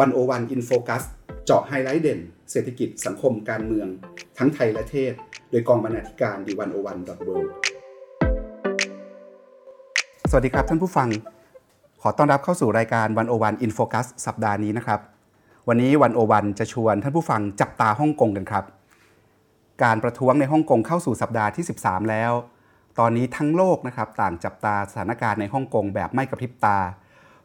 [0.00, 1.02] One O One In Focus
[1.44, 3.88] เจาะไฮไลท์เด่น เศรษฐกิจสังคมการเมือง
[4.38, 5.12] ทั้งไทยและเทศ
[5.50, 7.28] โดยกองบรรณาธิการ The One O One dot world
[10.30, 11.08] สวัสดีครับท่านผู้ฟัง
[12.02, 15.00] ขอต้อนรับเข้าสู่รายการ One O One In Focus สัปดาห์นี้นะครับ
[15.68, 18.64] วันนี้ One O One จะชวนท่านผู้ฟังจับตาฮ่องกงกันครับ
[19.82, 22.32] การประท้วงในฮ่องกงเข้าสู่สัปดาห์ที่ 13 แล้ว
[22.98, 26.78] ตอนนี้ทั้งโลกนะครับต่างจับตาสถานการณ์ในฮ่องกงแบบไม่กระพริบตา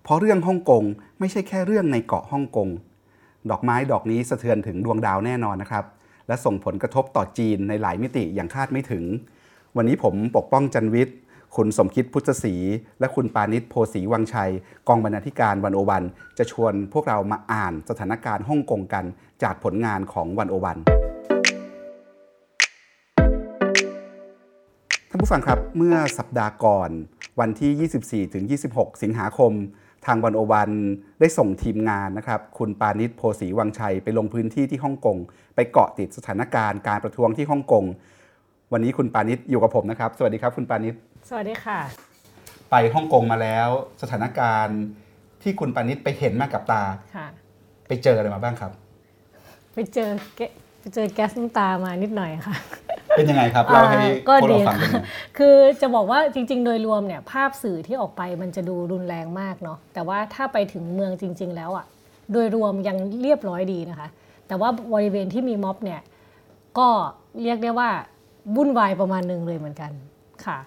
[0.07, 0.83] เพราะเรื่องฮ่องกง
[1.20, 2.70] ไม่ใช่แค่เรื่องในเกาะฮ่องกง
[3.49, 5.85] ดอกไม้ดอกนี้สะเทือนถึงดวงดาวแน่นอนนะครับ
[6.27, 9.03] และส่งผลกระทบต่อจีนในหลายมิติอย่างคาดไม่ถึง
[9.77, 11.17] วันนี้ผมปกป้องจันวิทย์
[11.55, 12.53] คุณสมคิดพุทธศรี
[12.99, 14.51] และคุณปานิชโพสีวังชัย
[14.88, 16.03] กองบรรณาธิการวันโอวัน
[16.37, 19.05] จะชวนพวกเรามาอ่านสถานการณ์ฮ่องกงกัน
[19.43, 20.77] จากผลงานของวันโอวัน
[25.09, 26.89] ท่านผู้ฟังครับเมื่อสัปดาห์ก่อน
[27.39, 29.53] วันที่ 24-26 สิงหาคม
[30.07, 30.71] ทางวันโอวัน
[31.20, 35.18] ได้ส่งทีมงานนะครับ คุณปานิชโพสีวังชัยไปลงพื้นที่ที่ฮ่องกง
[35.55, 37.84] ไปเกาะติดสถานการณ์การประท้วงที่ฮ่องกง
[38.73, 40.93] วันนี้คุณปานิชอยู่กับผมนะครับ สวัสดีครับคุณปานิช
[41.29, 41.79] สวัสดีค่ะ
[42.71, 43.67] ไปฮ่องกงมาแล้ว
[44.01, 44.79] สถานการณ์
[45.43, 46.84] ที่คุณปานิชไปเห็นมากับตา
[47.15, 47.27] ค่ะ
[47.87, 48.71] ไปเจออะไรมาบ้างครับ
[49.73, 50.41] ไปเจอแก
[50.79, 52.55] ไปเจอแก๊สน้ำตามานิดหน่อยค่ะ
[53.18, 55.05] เป็นยังไงครับเล่าให้อ่าก็พวกเราดีฟังกันหน่อย
[55.37, 61.85] คือจะบอกว่าจริง ๆ โดยรวมเนี่ยภาพสื่อที่ออกไปมันจะดูรุนแรงมากเนาะแต่ว่าถ้าไปถึงเมืองจริง ๆ แล้วอ่ะ
[62.32, 64.07] โดยรวมยังเรียบร้อยดีนะคะ
[64.47, 66.01] แต่ว่าบริเวณที่มีม็อบเนี่ย
[66.78, 66.90] ก็
[67.41, 67.90] เรียกได้ว่า
[68.56, 69.91] วุ่นวายประมาณหนึ่งเลยเหมือนกัน
[70.45, 70.57] ค่ะ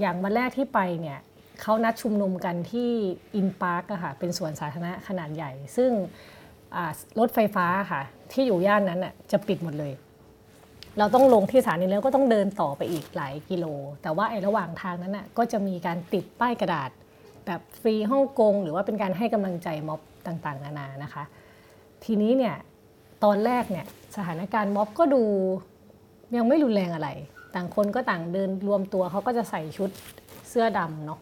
[0.00, 1.18] อย่างวันแรกที่ไปเนี่ย
[1.60, 2.90] เขานัดชุมนุมกันที่
[3.36, 5.90] อินพาร์คอะค่ะเป็นสวนสาธารณะขนาดใหญ่ ซึ่ง
[6.74, 9.92] อ่ารถไฟฟ้าค่ะที่อยู่ย่านนั้นอะจะปิดหมดเลย
[10.98, 13.64] เราต้องลงที่สถานีแล้วก็ต้องเดินต่อไปอีกหลายกิโล
[14.02, 16.90] แต่ว่าไอ้ระหว่างทางนั้นน่ะก็จะมีการติดป้ายกระดาษ
[17.46, 21.24] แบบฟรีฮ่องกงหรือว่าเป็นการให้กำลังใจม็อบต่างๆ นานานะคะ
[22.04, 22.56] ทีนี้เนี่ย
[23.24, 25.22] ตอนแรกเนี่ยสถานการณ์ม็อบก็ดู
[26.36, 27.08] ยังไม่รุนแรงอะไร
[27.54, 29.90] ต่างคนก็ต่างเดินรวมตัวเขาก็จะใส่ชุด
[30.48, 31.20] เสื้อดำเนาะ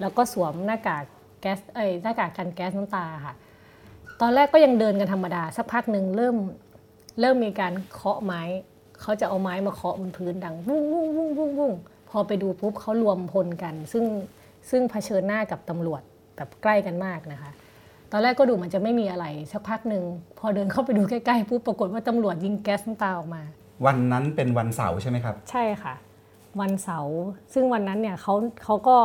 [0.00, 1.04] แล้วก็สวมหน้ากาก
[1.40, 3.34] แก๊สเอ้ยหน้ากากกันแก๊สน้ำตาค่ะ
[4.20, 6.36] ตอนแรกก็ยังเดินกันธรรมดา สักพักหนึ่งเริ่ม
[7.20, 8.42] เริ่มมีการเคาะไม้
[9.00, 11.72] เขาจะเอาไม้มาเคาะบนพื้นดังวุ้งวุ้งวุ้งวุ้งวุ้ง
[12.10, 14.04] พอไปดูปุ๊บเขารวมพลกัน ซึ่ง
[14.70, 16.02] ซึ่งเผชิญหน้ากับตำรวจ
[16.36, 17.50] แบบใกล้กันมากนะคะ
[18.12, 20.04] ตอนแรกก็ดูมันจะไม่มีอะไรสักพักหนึ่ง
[20.38, 23.42] พอเดินเข้าไปดูใกล้ๆปุ๊บปรากฏว่าตำรวจยิงแก๊สน้ำตาออกมา
[23.86, 25.94] วันนั้นเป็นวันเสาร์ใช่ไหมครับ ใช่ค่ะ
[26.60, 27.16] วันเสาร์
[27.54, 28.34] ซึ่งวันนั้นเนี่ยเขา
[28.64, 28.96] เขาก็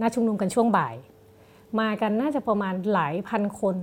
[0.00, 0.94] นัดชุมนุมกันช่วงบ่าย
[1.80, 3.76] มากันน่าจะประมาณหลายพันคน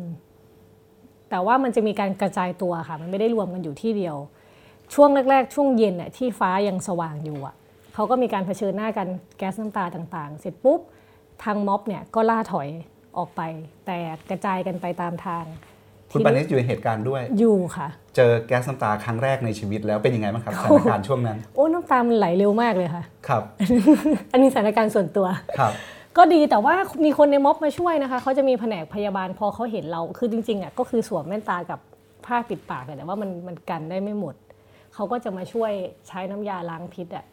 [1.29, 4.15] แต่ว่ามันจะมีการกระจายตัวค่ะ มันไม่ได้รวมกันอยู่ที่เดียว
[4.93, 7.55] ช่วงแรก ๆ ช่วงเย็นน่ะที่ฟ้ายังสว่างอยู่อะ
[7.93, 10.79] เขาก็มีการเผชิญหน้ากันแก๊สน้ำตาต่างๆ เสร็จปุ๊บ
[11.43, 12.69] ทางม็อบเนี่ยก็ล่าถอย
[13.17, 13.41] ออกไป
[13.85, 13.97] แต่
[14.29, 15.43] กระจายกันไปตามทาง
[16.11, 23.43] คุณปานิชอยู่ในเหตุการณ์ด้วยอยู่ค่ะ เจอแก๊สน้ำตาครั้งแรกในชีวิตแล้วเป็นยังไงบ้างครับสถานการณ์ช่วงนั้น โอ้น้ำตามันไหลเร็วมากเลยค่ะครับ
[24.31, 25.27] อันนี้สถานการณ์ส่วนตัว
[25.59, 25.73] ครับ
[26.17, 31.79] ก็ดีแต่ว่ามีคนในม็อบมาช่วยนะคะเขาจะมีแผนกพยาบาลพอเขาเห็นเราคือจริงๆอะก็คือสวมแว่นตากับ
[32.25, 34.35] ผ้าปิดปากอะแต่ว่ามันมันกันได้ไม่หมด
[34.93, 35.71] เขาก็จะมาช่วย
[36.07, 37.25] ใช้น้ำยาล้างพิษอะ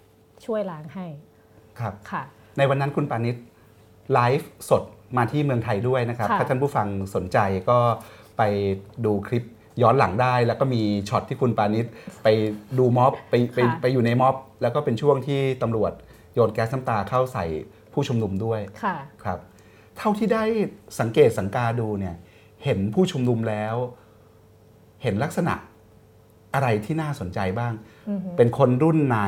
[0.47, 1.07] ช่วยล้างให้
[1.81, 2.23] ครับค่ะ
[2.59, 3.37] ในวันนั้นคุณปานิช
[4.13, 4.83] ไลฟ์สด
[5.17, 7.39] มาที่เมืองไทยด้วยนะครับค่ะถ้าท่านผู้ฟังสนใจ
[7.71, 7.79] ก็
[8.39, 8.43] ไป
[9.05, 9.45] ดูคลิป
[9.83, 11.87] ย้อนหลังได้ แล้วก็มีช็อตที่คุณปานิช
[12.23, 12.29] ไป
[12.79, 15.93] ดูม็อบไปไปไปอยู่ในม็อบ แล้วก็เป็นช่วงที่ตำรวจ
[16.35, 17.45] โยนแก๊สน้ำตาเข้าใส่
[17.93, 19.39] ผู้ชุมนุมด้วยค่ะครับ
[19.99, 20.45] เท่าที่ได้
[21.01, 22.15] สังเกตสังกาดูเนี่ย
[22.65, 23.75] เห็นผู้ชุมนุมแล้ว
[25.03, 25.55] เห็นลักษณะ
[26.55, 27.73] อะไรที่น่าสนใจบ้าง
[28.37, 29.21] เป็นคนรุ่นไหน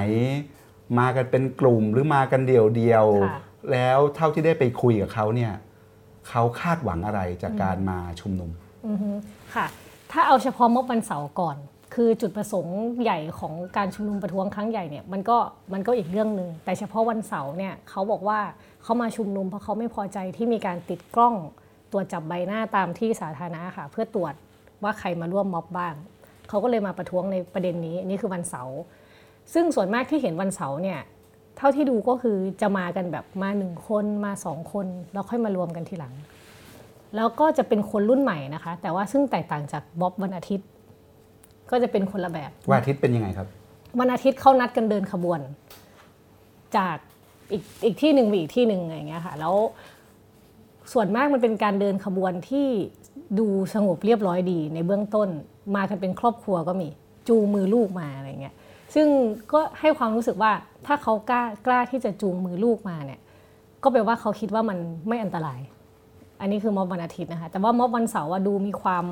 [0.98, 3.40] มากันเป็นกลุ่มหรือมากันเดี่ยวเดียวๆค่ะ
[3.72, 5.52] แล้วเท่าที่ได้ไปคุยกับเขาเนี่ย
[6.28, 8.50] เขาคาดหวังอะไรจากการมาชุมนุม
[8.86, 9.10] อือฮึ
[9.54, 9.66] ค่ะ
[10.12, 11.56] ถ้าเอาเฉพาะม็อบวันเสาร์ก่อน
[11.94, 15.38] คือจุดประสงค์ใหญ่ของการชุมนุมประท้วงครั้งใหญ่เนี่ยมันก็
[15.72, 18.40] มันก็อีกเรื่องหนึ่งแต่เฉพาะวันเสาร์เนี่ยเขาบอกว่า
[18.82, 21.34] เขามาชุมนุมเพราะเขาไม่พอใจที่มีการติดกล้อง
[21.92, 24.34] ตรวจจับใบหน้าตามที่สาธารณะค่ะ เพื่อตรวจ
[24.82, 25.94] ว่าใครมาร่วมม็อบบ้าง
[26.52, 28.78] เขาก็เลยมาประท้วงในประเด็นนี้นี่คือวันเสาร์
[29.54, 31.00] ซึ่งส่วนมากที่เห็นวันเสาร์เนี่ย
[31.56, 36.14] เท่าที่ดูก็คือจะมากันแบบมาหนึ่งคนมาสองคนแล้วค่อยมารวมกันทีหลัง
[37.16, 40.68] แล้วก็จะเป็นคนรุ่นใหม่นะคะ แต่ว่าซึ่งแตกต่างจากบ๊อบวันอาทิตย์
[41.70, 43.46] ก็จะเป็นคนละแบบวันอาทิตย์เป็นยังไงครับ
[44.00, 45.40] วันอาทิตย์เขานัดกันเดินขบวน
[46.76, 46.96] จาก
[47.52, 49.54] อีกอีกที่หนึ่งไปอีกที่หนึ่งอะไรอย่างเงี้ยค่ะแล้ว
[50.92, 52.68] ส่วนมากมันเป็นการเดินขบวนที่
[53.38, 55.28] ดูสงบเรียบร้อยดีในเบื้องต้น
[55.76, 56.88] มากันเป็นครอบครัวก็มี
[57.28, 58.54] จูงมือลูกมาอะไรเงี้ย
[58.94, 59.06] ซึ่ง
[59.52, 60.52] ก็ให้ความรู้สึกว่า
[60.86, 63.20] ถ้าเขากล้ากล้าที่จะจูงมือลูกมาเนี่ย
[63.82, 65.60] ก็แปลว่าเขาคิดว่ามันไม่อันตราย
[66.40, 69.04] อันนี้คือม็อบวันอาทิตย์นะคะ แต่ว่าม็อบวันเสาร์อะดูมีความ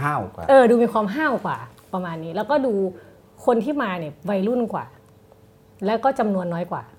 [0.00, 1.56] ห้าวกว่า เออ ดูมีความห้าวกว่า
[1.92, 2.72] ประมาณนี้ แล้วก็ดู
[3.44, 4.86] คนที่มาเนี่ยวัยรุ่นกว่า
[5.86, 6.93] แล้วก็จำนวนน้อยกว่าค่ะ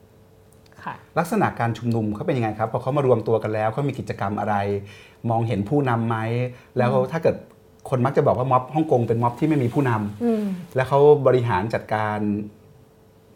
[1.20, 4.56] ลักษณะการชุมนุมเขาเป็นยังไงครับพอเขามารวมตัวกันแล้วเขามีกิจกรรมอะไร
[5.30, 6.18] มองเห็นผู้นำไหม
[6.78, 7.36] แล้วถ้าเกิด
[7.90, 10.44] คนมักจะบอกว่าม็อบฮ่องกงเป็นม็อบที่ไม่มีผู้นำอืม
[10.76, 12.18] แล้วเขาบริหารจัดการ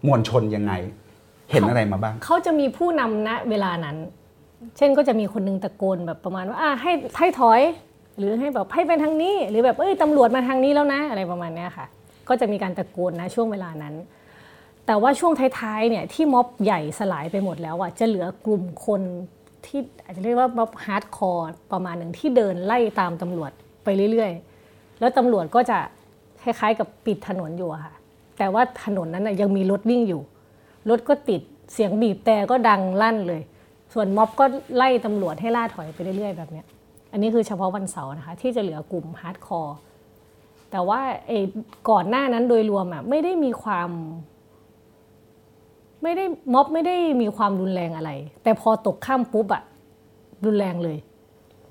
[0.08, 0.74] มวลชนยังไง
[1.52, 3.98] เห็นอะไรมาบ้างเขาจะมีผู้นำณเวลานั้น
[4.78, 7.62] เช่นก็จะมีคนหนึงตะโกนแบบประมาณว่าอะให้ให้ถอย
[8.18, 11.86] หรือให้แบบให้ไปทางนี้ หรือแบบเอ้ยตำรวจมาทางนี้แล้วนะ อะไรประมาณเนี้ยค่ะ
[12.30, 13.94] ก็จะมีการตะโกนนะช่วงเวลานั้น
[14.90, 19.02] แต่ว่าช่วงท้ายๆเนี่ยที่ม็อบใหญ่สลายไปหมดแล้วอะจะเหลือกลุ่มคน
[19.66, 23.52] ที่อาจจะเรียกว่าม็อบ hardcore ประมาณหนึ่งที่เดินไล่ตามตำรวจ
[23.84, 25.78] ไปเรื่อยๆ แล้วตำรวจก็จะ
[26.44, 27.94] คล้ายๆกับปิดถนนอยู่ค่ะ
[28.38, 30.22] แต่ว่าถนนนั้นยังมีรถวิ่งอยู่
[30.90, 31.42] รถก็ติด
[31.74, 33.42] เสียงบีบแตรก็ดังลั่นเลย
[33.94, 34.46] ส่วนม็อบก็
[34.76, 36.64] ไล่ตำรวจให้ล่าถอยไปเรื่อยๆ แบบนี้
[37.12, 39.78] อันนี้คือเฉพาะวันเสาร์นะคะ ที่จะเหลือกลุ่ม hardcore
[40.72, 41.40] แต่ว่าไอ้
[41.90, 43.92] ก่อนหน้านั้นโดยรวมอะไม่ได้มีความ
[46.04, 48.12] ไม่ได้ม็อบไม่ได้มีความรุนแรงอะไร
[48.44, 49.64] แต่พอตกข้ามปุ๊บอะ
[50.46, 50.98] รุนแรงเลย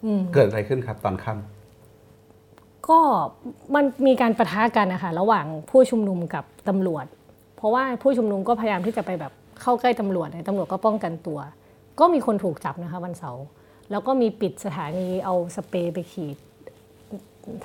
[0.05, 2.99] อืมเกิดอะไรขึ้นครับตอนค่ำก็
[3.75, 7.07] มันมีการประทะกันนะคะระหว่างผู้ชุมนุมกับตำรวจ
[7.57, 9.33] เพราะว่าผู้ชุมนุมก็พยายามที่จะไปแบบ
[9.63, 11.39] เข้าใกล้ตำรวจเนี่ยตำรวจก็ป้องกันตัว
[12.01, 13.45] ก็มีคนถูกจับนะคะวันเสาร์
[13.91, 16.37] แล้วก็มีปิดสถานีเอาสเปรย์ไปขีด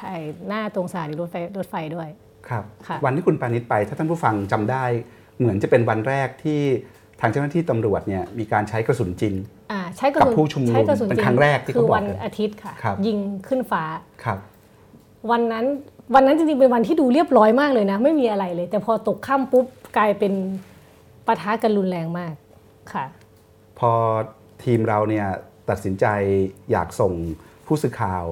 [0.01, 2.09] ถ่ายหน้าตรงสถานีรถไฟรถไฟด้วย
[2.49, 4.83] ครับค่ะวันที่คุณปานิชไป ถ้าท่านผู้ฟังจำได้
[5.39, 6.61] เหมือนจะเป็นวันแรกที่
[7.21, 9.33] ทางเจ้าหน้าที่ตำรวจเนี่ยมีการใช้กระสุนจริง
[9.71, 13.83] อ่าใช้กระสุนกับผู้ชุมนุมใช้กระสุนเป็นจงครั้งแรกที่คืเขาอบอกวันกันอาทิตย์ค่ะครับยิงขึ้นฟ้า
[14.23, 14.39] ครับ
[15.31, 15.65] วันนั้น
[16.15, 19.65] วันนั้นจริงๆเป็นวันที่ดูเรียบร้อยมากเลยนะ ไม่มีอะไรเลย แต่พอตกค่ำปุ๊บ
[19.97, 20.33] กลายเป็น
[21.27, 22.33] ปะทะกันรุนแรงมาก
[22.93, 23.05] ค่ะ
[23.79, 23.91] พอ
[24.63, 25.27] ทีมเราเนี่ย
[25.69, 26.05] ตัดสินใจ
[26.71, 27.13] อยากส่ง
[27.67, 28.23] ผู้สื่อข่าว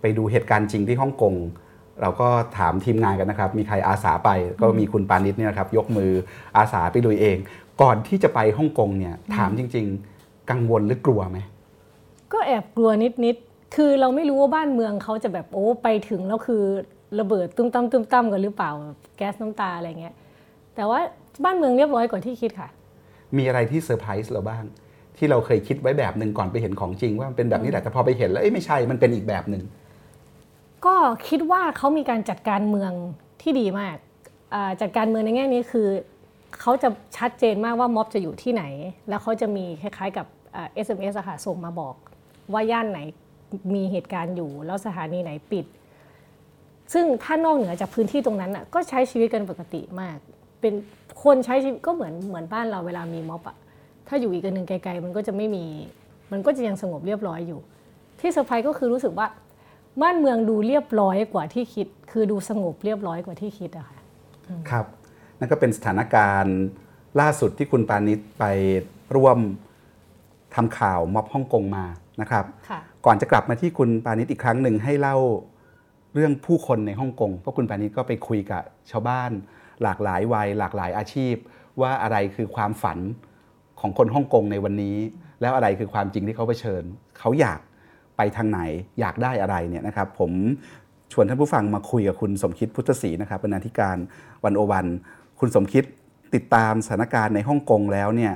[0.00, 1.34] ไปดูเหตุการณ์จริงที่ฮ่องกง
[2.00, 4.30] เราก็ถามทีมงานกันนะครับ มีใครอาสาไป
[4.60, 6.12] ก็มีคุณปานิชเนี่ยนะครับ ยกมือ
[6.56, 7.36] อาสาไปดูเอง
[7.82, 9.86] ก่อนที่จะไปฮ่องกงเนี่ยถามจริง
[10.18, 11.38] ๆ กังวลหรือกลัวไหม
[12.32, 12.90] ก็แอบกลัว
[13.24, 16.62] นิดๆคือเราไม่รู้ว่าบ้านเมืองเขาจะแบบโอ้ไปถึงแล้วคือ
[17.20, 20.14] ระเบิดตุ้มตั้มตุ้มตั้มกันหรือเปล่าแบบแก๊สน้ำตาอะไรเงี้ย
[20.74, 21.00] แต่ว่า
[21.44, 22.68] บ้านเมืองเรียบร้อยกว่าที่คิดค่ะ
[23.36, 24.64] มีอะไรที่เซอร์ไพรส์เราบ้าง
[25.16, 29.62] ที่เราเคยคิดไว้แบบหนึ่งก่อนไปเห็นของจริงว่ามันเป็นแบบนี้แหละแต่พอไปเห็นแล้วเอ้ยไม่ใช่มันเป็นอีกแบบหนึ่ง
[30.86, 30.94] ก็
[31.28, 32.92] คิดว่าเขามีการจัดการเมือง
[33.42, 33.96] ที่ดีมาก
[34.80, 35.88] จัดการเมืองในแง่นี้คือ
[36.60, 38.64] เขาจะชัดเจนมากว่าม็อบจะอยู่ที่ไหน
[39.08, 40.26] แล้วเขาจะมีคล้ายๆกับ
[40.56, 41.94] อ่า SMS อะค่ะส่งมาบอก
[42.52, 43.00] ว่าย่านไหน
[43.74, 45.66] มีเหตุการณ์อยู่ แล้วสถานีไหนปิด
[46.92, 50.16] ซึ่งถ้านอกเหนือจากพื้นที่ตรงนั้นอะก็ใช้ชีวิตกันปกติมาก
[50.60, 50.74] เป็น
[51.24, 53.56] คนใช้ชีวิตก็เหมือนเหมือนบ้านเราเวลามีม็อบอะ
[54.08, 55.64] ถ้าอยู่อีกอันหนึ่งไกลๆ มันก็จะไม่มี
[56.32, 57.60] มันก็จะยังสงบเรียบร้อยอยู่
[58.20, 59.26] ที่เซอร์ไพรส์ก็คือรู้สึกว่า
[60.02, 63.98] บ้านเมืองดูเรียบร้อยกว่าที่คิด คือดูสงบเรียบร้อยกว่าที่คิดอะค่ะ
[64.70, 64.86] ครับ
[65.38, 66.56] นั่นก็เป็นสถานการณ์
[67.20, 68.44] ล่าสุดที่คุณปานิชไป
[69.16, 69.38] ร่วม
[70.54, 71.84] ทำข่าวม็อบฮ่องกงมา
[72.20, 75.16] นะครับค่ะก่อนจะกลับมาที่คุณปานิชอีกครั้งหนึ่งให้เล่า
[76.14, 79.30] เรื่องผู้คนในฮ่องกงเพราะคุณปานิชก็ไปคุยกับชาวบ้าน
[79.82, 81.34] หลากหลายวัยหลากหลายอาชีพ
[81.80, 82.98] ว่าอะไรคือความฝัน
[83.80, 84.96] ของคนฮ่องกงในวันนี้
[85.40, 86.82] แล้วอะไรคือความจริงที่เขาเผชิญ
[87.18, 87.60] เขาอยาก
[88.16, 88.60] ไปทางไหน
[89.00, 90.30] อยากได้อะไรเนี่ยนะครับผม
[91.12, 93.96] ชวนท่านผู้ฟังมาคุยกับคุณสมคิดพุทธศรีนะครับบรรณาธิการ
[94.44, 94.86] วันโอวัน
[95.40, 95.84] คุณสมคิด
[96.34, 98.32] ติดตามสถานการณ์ในฮ่องกงแล้วเนี่ย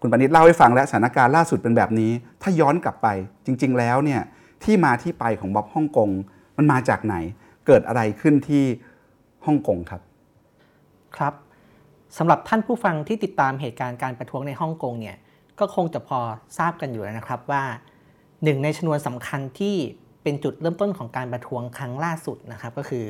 [0.00, 2.10] คุณปณิตเล่าให้ฟังแล้วสถานการณ์ล่าสุดเป็นแบบนี้
[2.42, 3.08] ถ้าย้อนกลับไป
[3.46, 4.20] จริง ๆ แล้วเนี่ย
[4.64, 6.10] ที่มาที่ไปของม็อบฮ่องกง
[6.56, 7.16] มันมาจากไหน
[7.66, 8.64] เกิดอะไรขึ้นที่
[9.46, 10.02] ฮ่องกงครับ
[11.16, 11.34] ครับ
[12.18, 15.16] สำหรับท่านผู้ฟังที่ติดตามเหตุการณ์การประท้วงในฮ่องกงเนี่ย
[15.58, 16.20] ก็คงจะพอ
[16.58, 17.62] ทราบกันอยู่แล้วนะครับว่า
[18.44, 19.74] หนึ่งในชนวนสำคัญที่
[20.22, 23.04] เป็นจุดเริ่มต้นของการประท้วงครั้งล่าสุดนะครับ ก็คือ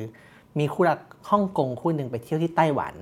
[0.59, 2.95] มีคู่รักฮ่องกงคู่หนึ่งไปเที่ยวที่ไต้หวัน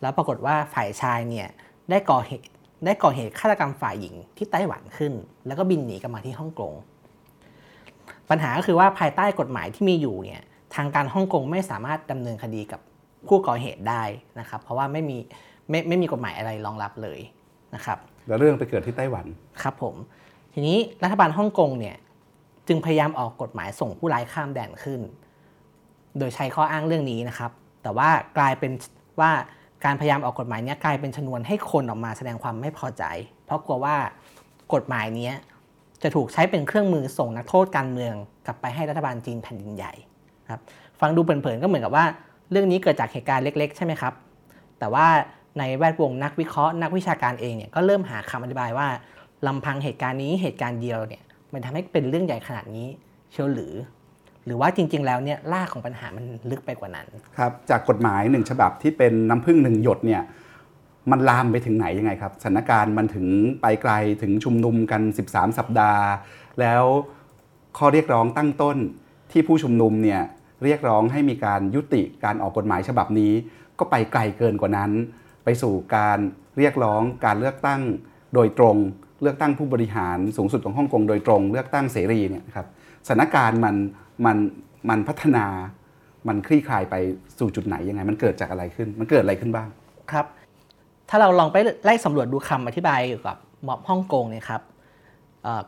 [0.00, 1.48] แล้วปรากฏว่าฝ่ายชายเนี่ย
[1.90, 2.44] ได้ก่อเหตุ
[2.84, 5.12] ได้ก่อเหตุฆาตกรรมฝ่ายหญิงที่ไต้หวันขึ้น
[5.46, 6.72] แล้วก็บินหนีกลับมาที่ฮ่องกง
[8.30, 10.42] ปัญหาก็คือว่าภายใต้กฎหมายที่มีอยู่เนี่ย
[10.74, 12.80] ทางการฮ่องกงไม่สามารถดำเนินคดีกับ
[13.28, 14.02] ผู้ก่อเหตุได้
[14.40, 15.18] นะครับ เพราะว่าไม่มี
[15.70, 17.20] ไม่ไม่มีกฎหมายอะไรรองรับเลย
[17.74, 17.98] นะครับ
[18.28, 19.26] แล้วเรื่องไปเกิดที่ไต้หวัน
[19.62, 19.94] ครับผม
[20.60, 21.96] ทีนี้รัฐบาลฮ่องกงเนี่ย
[22.68, 25.00] จึงพยายามออกกฎหมายส่งผู้ร้ายข้ามแดนขึ้น
[26.18, 27.50] โดยใช้ข้ออ้างเรื่องนี้นะครับ
[27.82, 28.72] แต่ว่ากลายเป็น
[29.20, 29.30] ว่า
[29.84, 33.04] การพยายามออกกฎหมายนี้กลายเป็นชนวนให้คนออกมาแสดงความไม่พอใจ
[33.44, 33.96] เพราะกลัวว่า
[34.74, 35.30] กฎหมายนี้
[36.02, 38.14] จะถูกใช้เป็นเครื่องมือส่งนักโทษการเมือง
[38.46, 39.92] กลับไปให้รัฐบาลจีนแผ่นดินใหญ่
[40.50, 40.60] ครับ
[41.00, 42.04] ฟังดูเผินๆก็เหมือนกับว่า
[42.50, 44.12] เรื่องนี้เกิดจากเหตุการณ์เล็ก ๆ ใช่ไหมครับ
[44.78, 45.06] แต่ว่า
[45.58, 48.88] ในแวดวงนักวิเคราะห์นักวิชาการเองเนี่ยก็เริ่มหาคำอธิบายว่า
[49.46, 52.86] ลำพังเหตุการณ์นี้เหตุการณ์เดียวเนี่ยมันทำให้เป็นเรื่องใหญ่ขนาดนี้
[53.32, 53.74] เชียวหรือ
[54.46, 57.06] หรือว่าจริง ๆ แล้วเนี่ยรากของปัญหามันลึกไปกว่านั้น
[57.38, 60.22] ครับจากกฎหมายหนึ่งฉบับที่เป็นน้ำพึ่งหนึ่งหยดเนี่ย
[61.10, 63.26] มันลามไปถึงไหนยังไงครับสถานการณ์มันถึง
[63.62, 63.92] ไปไกล
[64.22, 66.04] ถึงชุมนุมกัน 13 สัปดาห์
[66.60, 66.84] แล้ว
[67.78, 68.76] ข้อเรียกร้องตั้งต้น
[69.32, 70.20] ที่ผู้ชุมนุมเนี่ย
[70.64, 73.32] เรียกร้องให้มีการยุติการออกกฎหมายฉบับนี้
[73.78, 74.90] ก็ไปไกลเกินกว่านั้น
[75.44, 76.18] ไปสู่การ
[76.58, 77.80] เรียกร้องการเลือกตั้ง
[78.34, 78.76] โดยตรง
[79.22, 82.66] เลือกตั้งผู้บริหารสูงสุดของฮ่องกงโดยตรง เลือกตั้งเสรีเนี่ยครับ
[83.06, 83.74] สถานการณ์มัน
[84.26, 84.36] มัน
[84.88, 85.46] มันพัฒนา
[86.28, 86.94] มันคลี่คลายไป
[87.38, 89.68] สู่จุดไหนยังไง มันเกิดจากอะไรขึ้น มันเกิดอะไรขึ้นบ้าง
[90.12, 90.26] ครับ
[91.08, 94.62] ถ้าเราลองไปไล่สำรวจดูคำอธิบายเกี่ยวกับม็อบฮ่องกงเนี่ยครับ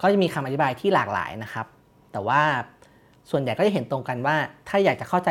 [0.01, 1.67] ก็จะมีคำอธิบายที่หลากหลายนะครับ
[2.13, 2.41] แต่ว่า
[3.31, 4.37] ส่วนใหญ่ก็จะเห็นตรงกันว่า
[4.69, 5.29] ถ้าอยากจะเข้าใจ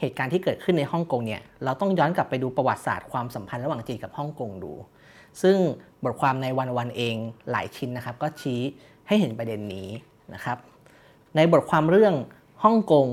[0.00, 4.72] เหตุการณ์ที่เกิดขึ้นในฮ่องกงเนี่ยเราต้องย้อนกลับไปดูประวัติศาสตร์ความสัมพันธ์ระหว่างจีนกับฮ่องกงดู
[5.42, 5.56] ซึ่ง
[6.04, 7.16] บทความในวันวันเอง
[7.50, 8.60] หลายชิ้นนะครับ ก็ชี้
[9.06, 9.88] ให้เห็นประเด็นนี้
[10.34, 10.58] นะครับ
[11.36, 12.14] ในบทความเรื่อง
[12.64, 13.06] ฮ่องกง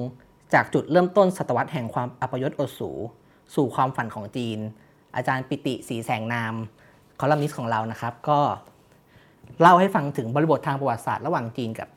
[0.53, 2.89] จากจุดเริ่มต้นศตวรรษแห่งความอัปยศอดสู
[3.55, 4.59] สู่ความฝันของจีน
[5.15, 6.53] อาจารย์ปิติสีแสงนาม
[7.19, 8.39] คอลัมนิสต์ของเรานะครับ ก็
[9.61, 11.89] เล่าให้ฟังถึงบริบททางประวัติศาสตร์ระหว่างจีนกับ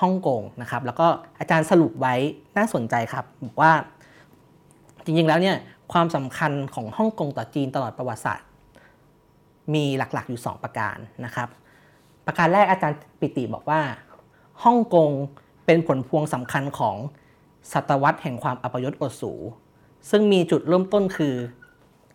[0.00, 1.06] ฮ่องกงนะครับ แล้วก็
[1.38, 2.14] อาจารย์สรุปไว้
[2.56, 3.72] น่าสนใจครับบอกว่า
[5.04, 5.56] จริงๆแล้วเนี่ย
[5.92, 8.45] ความสำคัญของฮ่องกงต่อจีนตลอดประวัติศาสตร์
[9.74, 11.48] มีหลักๆอยู่ 2 ประการนะครับ
[12.26, 13.80] ประการแรกอาจารย์ปิติบอกว่า
[14.64, 15.10] ฮ่องกง
[15.66, 16.96] เป็นผลพวงสำคัญของ
[17.72, 19.32] ศตวรรษแห่งความอัปยศอดสู
[20.10, 21.34] ซึ่งมีจุดเริ่มต้นคือ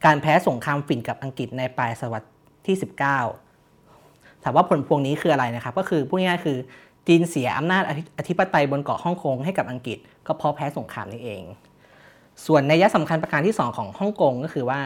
[0.06, 2.30] การแพ้สงครามฝิ่นกับอังกฤษในปลายศตวรรษ
[2.66, 2.76] ที่
[3.60, 6.58] 19 ถามว่าผลพวงนี้คืออะไรนะครับ ก็คือพูดง่ายๆคือ
[7.08, 7.84] จีนเสียอำนาจ
[8.18, 11.44] อธิปไตยบนเกาะฮ่องกงให้กับอังกฤษ ก็เพราะแพ้สงครามนี้เอง
[12.46, 14.80] ส่วนนัยยะสำคัญประการที่ 2 ของฮ่องกงก็คือว่า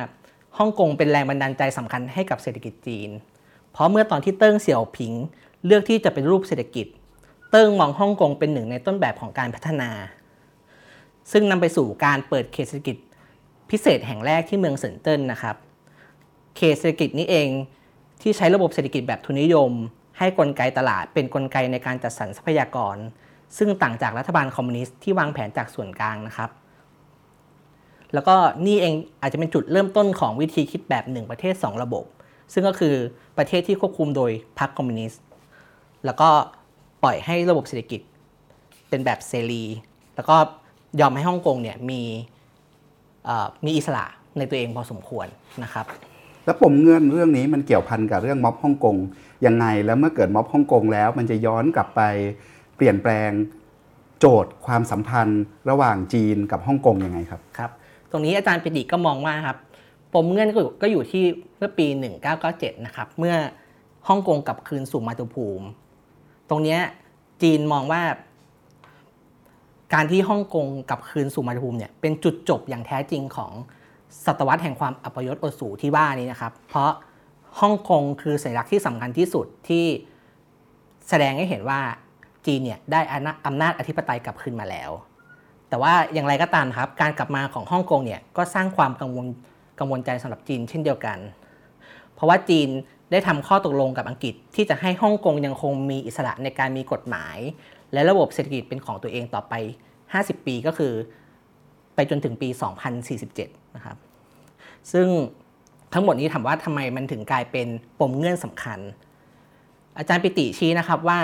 [0.57, 3.09] ฮ่องกงเป็นแรงบันดาลใจสำคัญให้กับเศรษฐกิจจีน
[3.71, 5.13] เพราะเมื่อตอนที่เติ้งเสี่ยวผิง
[5.65, 6.87] เลือกที่จะปฏิรูปเศรษฐกิจ
[7.51, 9.89] เติ้งมองฮ่องกงเป็นหนึ่งในต้นแบบของการพัฒนา
[11.31, 12.97] ซึ่งนำไปสู่การเปิดเขตเศรษฐกิจ
[13.69, 15.55] พิเศษแห่งแรกที่เมืองเซินเจิ้นนะครับ
[16.57, 17.49] เขตเศรษฐกิจนี้เอง
[18.21, 19.71] ที่ใช้ระบบเศรษฐกิจแบบทุนนิยม
[20.17, 22.97] ให้กลไกตลาดเป็นกลไกในการจัดสรรทรัพยากร
[23.57, 26.49] ซึ่งต่างจากรัฐบาลคอมมิวนิสต์ที่วางแผนจากส่วนกลางนะครับ
[28.15, 32.05] แล้วก็นี่เองอาจจะเป็นจุดเริ่มต้นของวิธีคิดแบบหนึ่งประเทศ 2 ระบบ
[32.53, 32.95] ซึ่งก็คือ
[33.37, 35.23] ประเทศที่ควบคุมโดยพรรคคอมมิวนิสต์
[36.05, 36.29] แล้วก็
[37.03, 38.01] ปล่อยให้ระบบเศรษฐกิจ
[38.89, 39.63] เป็นแบบเสรี
[40.15, 40.35] แล้วก็
[40.99, 42.01] ยอมให้ฮ่องกงเนี่ยมี
[43.25, 44.05] เอ่อมีอิสระ
[44.37, 45.27] ในตัวเองพอสมควร
[45.63, 45.85] นะครับ
[46.45, 48.95] แล้วปมเงื่อนเรื่องนี้มันเกี่ยวพันกับเรื่องม็อบฮ่องกง
[49.45, 52.01] ยังไงแล้วเมื่อเกิดม็อบฮ่องกงแล้วมันจะย้อนกลับไป
[52.75, 53.31] เปลี่ยนแปลง
[54.19, 57.75] โจทย์ความสัมพันธ์ระหว่างจีนกับฮ่องกงยังไงครับครับต
[58.15, 59.57] รงนี้อาจารย์ปิติก็มองว่าครับ
[60.13, 61.23] ปมเงื่อนก็อยู่ก็อยู่ที่
[61.57, 61.87] เมื่อปี
[62.35, 63.35] 1997 นะครับ เมื่อ
[64.07, 65.67] ฮ่องกงกลับคืนสู่มาตุภูมิ
[66.49, 66.77] ตรงนี้
[67.41, 68.01] จีนมองว่า
[69.93, 73.51] การที่ฮ่องกงกลับคืนสู่มาตุภูมิเนี่ยเป็นจุดจบอย่างแท้จริงของ
[74.25, 76.91] ศตวรรษแห่งความอัปยศอดสูที่ว่านี้นะครับ เพราะ
[77.59, 79.85] ฮ่องกงคือสัญลักษณ์ที่สำคัญที่สุดที่
[81.09, 81.79] แสดงให้เห็นว่า
[82.45, 83.01] จีนเนี่ยได้
[83.45, 84.91] อำนาจอธิปไตยกลับคืนมาแล้ว
[85.75, 89.27] แต่ว่าอย่างไรก็ตามครับ การกลับมาของฮ่องกงเนี่ยก็สร้างความกังวล
[89.79, 91.17] กังวลใจสำหรับจีนเช่นเดียวกัน
[92.13, 92.67] เพราะว่าจีน
[93.11, 97.37] ได้ทำข้อตกลงกับอังกฤษ ที่จะให้ฮ่องกงยังคงมีอิสระในการมีกฎหมาย
[97.93, 99.53] และระบบเศรษฐกิจเป็นของตัวเองต่อไป
[100.01, 100.93] 50 ปีก็คือ
[101.95, 102.49] ไปจนถึงปี
[103.11, 103.97] 2047 นะครับ
[104.91, 105.07] ซึ่ง
[105.93, 107.67] ทั้งหมดนี้ถามว่าทำไมมันถึงกลายเป็น
[107.99, 108.79] ปมเงื่อนสำคัญ
[109.97, 111.19] อาจารย์ปิติชี้นะครับว่า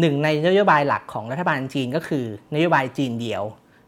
[0.00, 2.24] หนึ่งในนโยบายหลักของรัฐบาลจีนก็คือ
[2.54, 3.42] นโยบายจีนเดียว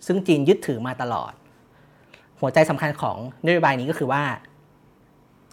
[0.06, 1.32] ซึ่งจีนยึดถือมาตลอด
[2.40, 3.16] หัวใจสำคัญของ
[3.47, 4.23] นโยบายนี้ก็คือว่า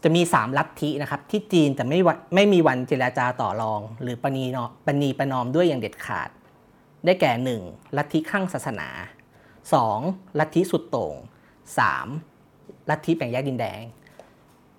[0.04, 2.00] จะมี 3 ลัทธินะครับที่จีนจะไม่
[2.36, 6.30] ไม่มีวันเจรจาต่อรอง หรือปณีนปณีประนอมด้วยอย่างเด็ดขาด
[7.06, 7.32] ได้แก่
[7.64, 7.98] 1.
[7.98, 8.88] ลัทธิข้างศาสนา
[9.64, 10.40] 2.
[10.40, 11.16] ลัทธิสุดโต่ง
[12.02, 12.90] 3.
[12.90, 13.82] ลัทธิแบ่งแยกดินแดง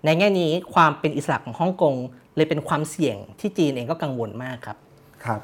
[0.04, 1.94] ในแง่นี้ความเป็นอิสระของฮ่องกง
[2.36, 4.76] เลยเป็นความเสี่ยงที่จีนเองก็กังวลมากครับ
[5.24, 5.40] ครับ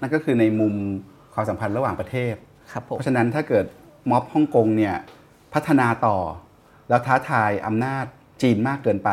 [0.00, 0.74] นั่นก็คือในมุม
[1.34, 2.34] ความสัมพันธ์ระหว่างประเทศ
[2.96, 3.66] เพราะฉะนั้นถ้าเกิด
[4.10, 4.96] ม็อบฮ่องกงเนี่ย
[5.54, 6.16] พัฒนาต่อ
[6.88, 8.04] แล้วท้าทายอำนาจ
[8.42, 9.10] จีนมากเกินไป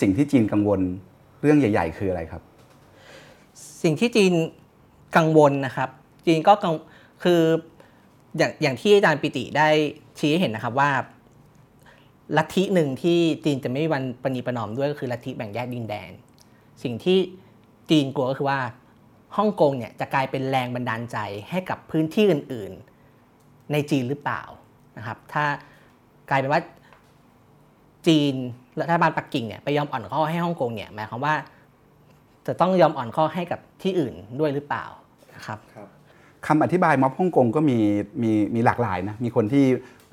[0.00, 0.80] สิ่งที่จีนกังวล
[1.40, 2.42] เรื่องใหญ่ ๆ คืออะไรครับ
[3.82, 4.32] สิ่งที่จีน
[5.16, 5.88] กังวลนะครับ
[6.26, 6.74] จีนก็กัง
[7.24, 7.40] คือ
[8.36, 9.68] อย่างอย่างที่อาจารย์ปิติได้
[10.18, 10.90] ชี้ให้เห็นนะครับว่า
[12.36, 16.10] ลัทธิหนึ่งที่จีนจะไม่มีวันปณีประนอมด้วยก็คือลัทธิแบ่งแยกดินแดน
[16.82, 17.18] สิ่งที่
[17.90, 18.60] จีนกลัวก็คือว่า
[19.36, 21.18] ฮ่องกงเนี่ยจะกลายเป็นแรงบันดาลใจ
[21.50, 22.72] ให้กับพื้นที่อื่น
[23.22, 24.42] ๆ ในจีนหรือเปล่า
[24.96, 25.44] นะครับ ถ้า
[26.30, 26.62] กลายเป็นว่า
[28.06, 28.34] จีน
[28.80, 31.34] รัฐบาลปักกิ่งเนี่ยไปยอมอ่อนข้อให้ฮ่องกงเนี่ยหมายความว่า
[32.46, 34.84] จะต้องยอมอ่อนข้อให้กับที่อื่นด้วยหรือเปล่า
[35.34, 35.58] นะครับ
[36.46, 37.78] คำอธิบายม็อบฮ่องกงก็มี
[38.22, 39.64] มีมีหลากหลายนะมีคนที่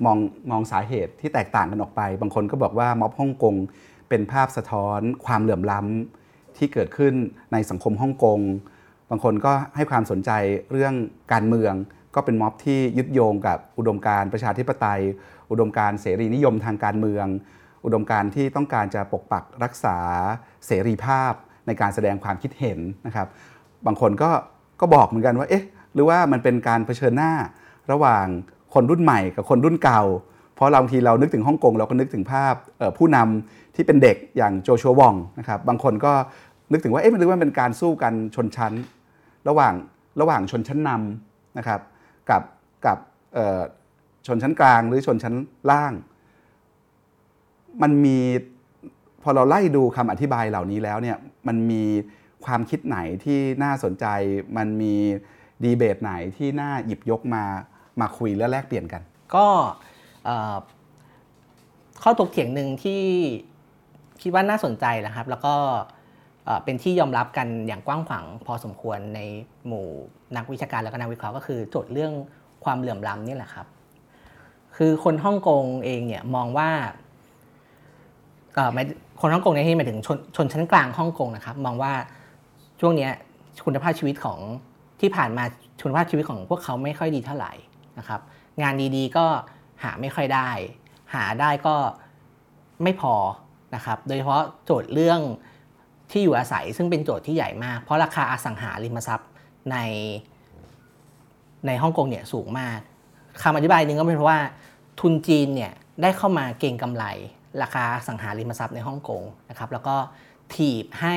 [0.04, 0.18] มอง
[0.50, 3.54] มองสาเหตุที่แตกต่างกันออกไป บางคนก็บอกว่าม็อบฮ่องกง
[4.08, 7.14] เป็นภาพสะท้อนความเหลื่อมล้ำที่เกิดขึ้น
[7.52, 8.40] ในสังคมฮ่องกง
[9.14, 10.30] บางคนก็ให้ความสนใจ
[10.70, 10.94] เรื่อง
[11.32, 11.74] การเมือง
[12.14, 15.02] ก็เป็นม็อบที่ยึดโยงกับอุดมการประชาธิปไตย
[15.50, 17.26] อุดมการเสรีนิยมทางการเมือง
[17.84, 19.98] อุดมการที่ต้องการจะปกปักรักษา
[20.66, 21.32] เสรีภาพ
[21.66, 23.28] ในการแสดงความคิดเห็นนะครับ
[23.86, 24.30] บางคนก็
[24.80, 25.64] ก็บอกเหมือนกันว่าเอ๊ะ
[25.94, 27.32] หรือว่ามันเป็นการเผชิญหน้า
[27.92, 28.26] ระหว่าง
[28.74, 30.02] คนรุ่นใหม่กับคนรุ่นเก่า
[30.54, 32.54] เพราะเราบางทีเรานึกถึงฮ่องกงเราก็นึกถึงภาพ
[32.98, 36.12] ผู้นำที่เป็นเด็กอย่างโจชัววองนะครับบางคนก็
[36.72, 38.72] นึกถึงว่าเอ๊ะมันหรือว่าเป็นการสู้กันชนชั้น
[39.48, 39.74] ระหว่าง
[40.20, 41.80] ระหว่างชนชั้นนำนะครับ
[42.30, 42.42] กับ
[42.86, 42.98] กับ
[44.26, 45.34] ชนชั้นกลางหรือชนชั้น
[45.70, 45.92] ล่าง
[47.82, 48.18] มันมี
[49.22, 51.84] พอเราไล่ดูคำอธิบายเหล่านี้แล้วเนี่ยมันมี
[52.44, 54.06] ความคิดไหนที่น่าสนใจ
[54.56, 54.94] มันมี
[55.62, 57.44] ดีเบตไหนที่น่าหยิบยกมา
[58.00, 59.02] มาคุยและแลกเปลี่ยนกัน
[59.34, 59.46] ก็
[62.02, 63.02] ข้อถกเถียงหนึ่งที่
[64.22, 65.54] คิดว่าน่าสนใจนะครับ แล้วก็
[66.64, 69.20] เป็นที่ยอมรับกันอย่างกว้างขวางพอสมควรใน
[69.66, 69.86] หมู่
[70.36, 72.12] นักวิชาการแล้วก็นักวิเคราะห์ก็คือโจทย์เรื่อง
[72.64, 73.66] ความเหลื่อมล้ำนี่แหละครับ
[74.76, 76.70] คือคนฮ่องกงเองเนี่ยมองว่า
[79.20, 81.92] คนฮ่องกงในที่หมายถึงชนชนชั้นกลางฮ่องกงนะครับ มองว่า
[82.80, 83.08] ช่วงนี้
[83.64, 84.38] คุณภาพชีวิตของ
[85.00, 85.44] ที่ผ่านมา
[85.82, 87.52] คุณภาพชีวิตของพวกเขาไม่ค่อยดีเท่าไหร่
[87.98, 88.20] นะครับ
[88.62, 89.26] งานดีๆก็
[89.82, 90.50] หาไม่ค่อยได้
[91.14, 91.74] หาได้ก็
[92.82, 93.14] ไม่พอ
[93.74, 95.20] นะครับ โดยเฉพาะโจทย์เรื่อง
[96.12, 99.28] ที่อยู่อาศัยซึ่งเป็นโจทย์ที่ใหญ่มาก เพราะราคาอสังหาริมทรัพย์
[99.70, 99.76] ใน
[101.66, 102.78] ในฮ่องกงเนี่ยสูงมาก
[103.42, 104.40] คำอธิบายหนึ่งก็เป็นเพราะว่า
[105.00, 107.04] ทุนจีนเนี่ยได้เข้ามาเก็งกำไร
[107.62, 109.96] ราคาอสังหาริมทรัพย์ในฮ่องกงนะครับแล้วก็
[110.54, 111.16] ถีบให้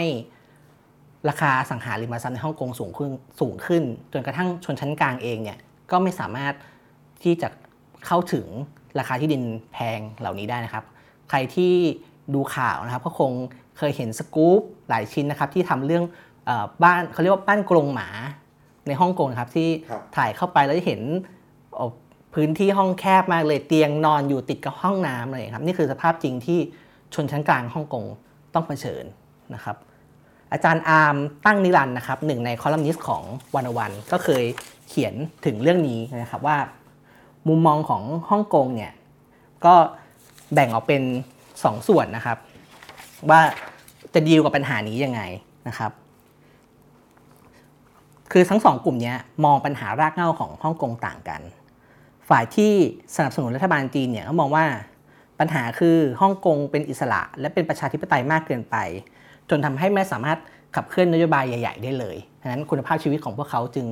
[1.30, 3.84] ราคาอสังหาริมทรัพย์ในฮ่องกงสูงขึ้นสูงขึ้น
[4.14, 5.60] จนกระทั่งชนชั้นกลางเองเนี่ย
[5.92, 6.54] ก็ไม่สามารถ
[7.24, 7.50] ที่จะ
[8.06, 8.48] เข้าถึง
[9.00, 10.86] ราคาที่ดินแพงเหล่านี้ได้นะครับ
[11.30, 11.74] ใครที่
[12.34, 13.32] ดูข่าวนะครับก็คง
[13.78, 16.04] เคยเห็นสกู๊ปหลายชิ้นนะครับที่ทำเรื่อง
[16.46, 18.10] เออบ้านเขาเรียกว่าบ้านกรงหมา
[18.88, 21.02] ในฮ่องกงนะครับที่ครับถ่ายเข้าไปแล้วจะเห็น
[21.76, 21.92] เอ่อ
[22.34, 26.60] พื้นที่ห้องแคบมากเลยเตียงนอนอยู่ติดกับห้องน้ำเลยครับนี่คือสภาพจริงที่
[27.14, 28.06] ชนชั้นกลางฮ่องกง
[28.54, 29.04] ต้องเผชิญ
[29.54, 29.76] นะครับ
[30.52, 33.24] อาจารย์อาร์มตั้งนิรันดร์นะครับหนึ่งในคอลัมนิสต์ของ
[33.56, 34.44] One O One ก็เคย
[34.90, 35.14] เขียน
[35.46, 36.58] ถึงเรื่องนี้นะครับว่า
[37.48, 38.92] มุมมองของฮ่องกงเนี่ย
[39.66, 39.74] ก็
[40.54, 41.04] แบ่งออกเป็น
[41.44, 42.38] 2ส่วนนะครับ
[43.30, 43.42] ว่า
[44.14, 45.22] จะดีลกับปัญหานี้ยังไง
[45.68, 45.92] นะครับ
[48.32, 49.14] คือทั้งสองกลุ่มนี้
[49.46, 51.42] มองปัญหารากเหง้าของฮ่องกงต่างกัน
[52.30, 52.72] ฝ่ายที่
[53.16, 54.66] สนับสนุนรัฐบาลจีนเนี่ยเขามองว่า
[55.40, 58.76] ปัญหาคือฮ่องกงเป็นอิสระ และเป็นประชาธิปไตยมากเกินไป
[59.50, 60.40] จนทำให้ไม่สามารถ
[60.76, 63.88] ขับเคลื่อนนโยบายใหญ่ ๆ ได้เลยดังนั้นคุณภาพชีวิตของพวกเขาจึง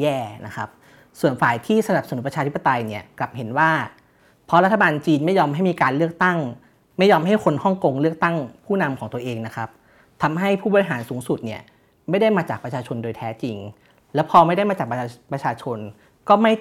[0.00, 0.68] แย่นะครับ
[1.20, 3.70] ส่วนฝ่ายที่สนับสนุนประชาธิปไตยเนี่ยกลับเห็นว่า
[4.46, 6.38] เพราะรัฐบาลจีนไม่ยอมให้มีการเลือกตั้ง
[7.00, 8.36] ไม่ยอมให้คนฮ่องกงเลือกตั้ง
[8.66, 9.68] ผู้นำของตัวเองนะครับ
[10.22, 11.62] ทำให้ผู้บริหารสูงสุดเนี่ย
[12.10, 13.56] ไม่ได้มาจากประชาชนโดยแท้จริง
[14.14, 15.78] และพอไม่ได้มาจากประชาะชาชน
[16.28, 16.52] ก็ไม่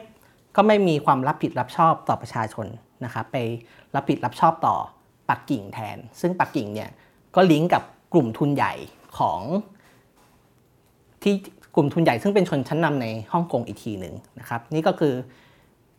[0.56, 2.68] ก็ไม่มีความรับผิดรับชอบต่อประชาชน
[3.06, 3.38] นะครับไป
[3.96, 4.76] รับผิดรับชอบต่อ
[5.30, 6.90] ปักกิ่งแทน ซึ่งปักกิ่งเนี่ย
[7.36, 8.74] ก็ลิงก์กับกลุ่มทุนใหญ่
[9.18, 9.42] ของ
[11.24, 11.34] ที่
[11.76, 15.14] กลุ่มทุนใหญ่ซึ่งเป็นชนชั้นนำในฮ่องกงอีกทีหนึ่งนะครับ นี่ก็คือ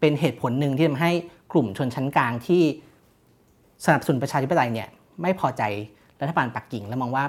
[0.00, 1.12] เป็นเหตุผลหนึ่งที่ทำให้
[1.52, 2.62] กลุ่มชนชั้นกลางที่
[3.84, 4.88] สนับสนุนประชาธิปไตยเนี่ย
[5.22, 5.62] ไม่พอใจ
[6.20, 7.24] รัฐบาลปักกิ่ง และมองว่า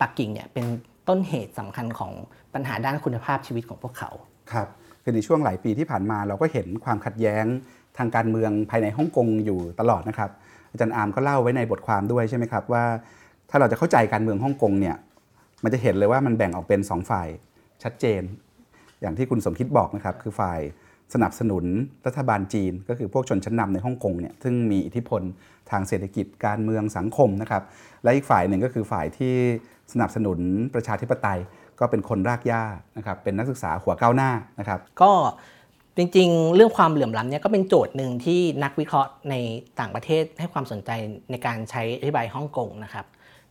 [0.00, 0.66] ปักกิ่งเนี่ยเป็น
[1.08, 2.12] ต้นเหตุสำคัญของ
[2.54, 4.10] ปัญหาด้านคุณภาพชีวิตของพวกเขา
[4.52, 4.68] ครับ
[5.02, 7.44] คือในช่วงหลายปีที่ผ่านมาเราก็เห็นความขัดแย้ง
[7.98, 10.30] ทางการเมืองภายในฮ่องกงอยู่ตลอดนะครับ
[10.70, 12.84] อาจารย์อาร์มก็เล่าไว้ในบทความด้วยใช่ไหมครับว่า
[13.50, 14.96] ถ้าเราจะเข้าใจการเมืองฮ่องกงเนี่ย
[15.62, 17.28] มันจะเห็นเลยว่ามันแบ่งออกเป็น 2 ฝ่าย
[17.82, 18.22] ชัดเจน
[19.00, 20.60] อย่างที่คุณสมคิดบอกนะครับคือฝ่าย
[21.14, 21.64] สนับสนุน
[22.06, 25.22] รัฐบาลจีน ก็คือพวกชนชั้นนำในฮ่องกงเนี่ยซึ่งมีอิทธิพล
[25.70, 27.62] ทางเศรษฐกิจการเมืองสังคมนะครับ
[28.02, 29.34] และอีกฝ่ายหนึ่งก็คือฝ่ายที่
[29.92, 30.38] สนับสนุน
[30.74, 31.38] ประชาธิปไตย
[31.80, 32.62] ก็เป็นคนรากหญ้า
[32.96, 35.12] นะครับเป็นนักศึกษาหัวก้าวหน้านะครับก็
[35.96, 39.34] จริงๆ เรื่องความเหลื่อมล้ำเนี่ยก็เป็นโจทย์หนึ่งที่นักวิเคราะห์ใน
[39.80, 40.90] ต่างประเทศให้ความสนใจ
[41.30, 43.06] ในการใช้อธิบายฮ่องกงนะครับ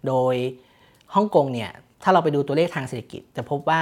[0.07, 0.35] โดย
[1.15, 1.71] ฮ่องกงเนี่ย
[2.03, 3.81] ถ้าเราไปดูตัวเลขทางเศรษฐกิจ จะพบว่า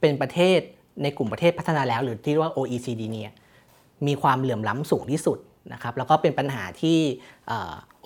[0.00, 0.60] เป็นประเทศ
[1.02, 3.34] ในกลุ่มประเทศพัฒนาแล้ว หรือที่เรียกว่า OECD เนี่ย
[4.06, 5.38] มีความเหลื่อมล้ำสูงที่สุด
[5.72, 6.98] นะครับแล้วก็เป็นปัญหาที่
[7.50, 7.52] อ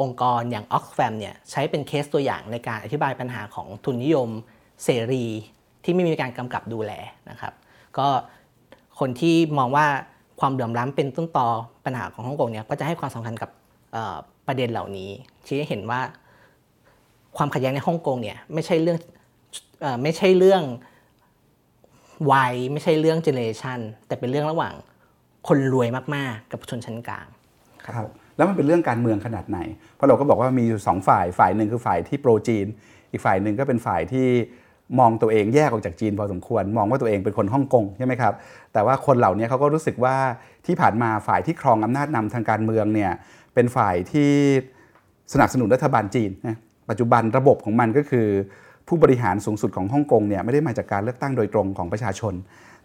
[0.01, 4.29] องค์กรอย่าง Oxfam เนี่ยใช้เป็นเคสตัวอย่างในการอธิบายปัญหาของทุนนิยม
[4.85, 5.25] เสรี
[5.85, 6.93] ที่ไม่มีการกำกับดูแล
[7.31, 7.53] นะครับ
[7.99, 8.09] ก็
[9.01, 9.87] คนที่มองว่า
[10.41, 11.49] ความเหลื่อมล้ำเป็นต้นตอ
[11.85, 13.51] ปัญหาของฮ่องกงเนี่ยก็จะให้ความสำคัญกับ
[14.47, 15.11] ประเด็นเหล่านี้
[15.47, 16.01] ชี้ให้เห็นว่า
[17.37, 18.99] ความขัดแย้งในฮ่องกงเนี่ยไม่ใช่เรื่อง
[19.85, 20.63] อไม่ใช่เรื่อง
[22.31, 24.75] วัยไม่ใช่เรื่องเจเนเรชันแต่เป็นเรื่องระหว่าง
[25.49, 27.27] คนรวยมากๆ กับชนชั้นกลาง
[27.87, 28.07] ครับ
[28.37, 29.59] แล้วมันเป็นเรื่องการเมืองขนาดไหน
[29.95, 32.67] เพราะเราก็บอกว่ามีอยู่สองฝ่ายฝ่ายหนึ่งคือฝ่ายที่โปรจีน
[33.11, 34.27] อีกฝ่ายหนึ่งก็เป็นฝ่ายที่
[34.99, 38.35] มองตัวเองแยกออกจากจีนพอสมควร มองว่าตัวเองเป็นคนฮ่องกงใช่ไหมครับ
[38.73, 40.17] แต่ว่าคนเหล่านี้เขาก็รู้สึกว่า
[40.67, 43.13] ที่ผ่านมาฝ่ายที่ครองอำนาจนำทางการเมืองเนี่ย
[43.55, 44.31] เป็นฝ่ายที่
[45.33, 46.57] สนับสนุนรัฐบาลจีนนะ
[46.91, 48.27] ปัจจุบันระบบของมันก็คือ
[48.89, 52.35] ผู้บริหารสูงสุดของฮ่องกงเนี่ยไม่ได้มาจากการเลือกตั้งโดยตรงของประชาชน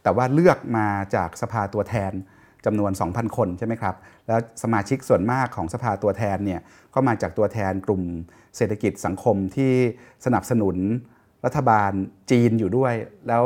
[0.03, 2.11] แต่ว่าเลือกมาจากสภาตัวแทน
[2.65, 3.95] จำนวน 2,000 คนใช่ไหมครับ
[4.27, 6.59] แล้วสมาชิกส่วนมากของสภาตัวแทนเนี่ย
[6.93, 8.01] ก็มาจากตัวแทนกลุ่ม
[8.57, 9.71] เศรษฐกิจสังคมที่
[10.25, 10.75] สนับสนุน
[11.45, 11.91] รัฐบาล
[12.31, 12.93] จีนอยู่ด้วย
[13.27, 13.43] แล้ว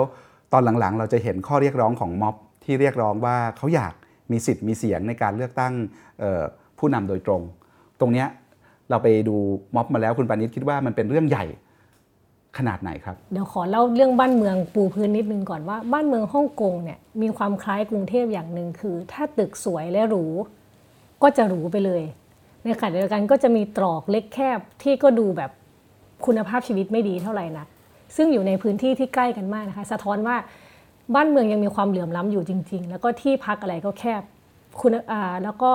[0.54, 3.94] ตอนหลังๆ เราจะเห็นข้อเรียกร้องของม็อบที่เรียกร้องว่าเขาอยาก
[4.32, 5.74] มีสิทธิ์มีเสียงในการเลือกตั้ง
[6.80, 7.42] ผู้นำโดยตรง
[8.00, 8.28] ตรงเนี้ย
[8.90, 9.36] เราไปดู
[9.76, 11.46] ม็อบมาแล้วคุณปานิชคิดว่ามันเป็นเรื่องใหญ่
[12.58, 20.26] ขนาดไหนครับ เดี๋ยวขอเล่าเรื่องบ้านเมืองปูพื้นนิดนึงก่อนว่าบ้านเมืองฮ่องกงเนี่ยมีความคล้ายกรุงเทพอย่างหนึ่งคือ ถ้าตึกสวยและหรู
[21.24, 22.04] ก็จะหรูไปเลย
[22.64, 25.52] ในขณะเดียวกันก็จะมีตรอกเล็กแคบที่ก็ดูแบบ
[26.26, 27.68] คุณภาพชีวิตไม่ดีเท่าไหร่นัก
[28.16, 30.36] ซึ่งอยู่ในพื้นที่ที่ใกล้กันมากนะคะ สะท้อนว่า
[31.16, 34.22] บ้านเมืองยังมีความเหลื่อมล้ำอยู่จริง ๆ แล้วก็ที่พักอะไรก็แคบ
[34.80, 34.92] คุณ
[35.44, 35.72] แล้วก็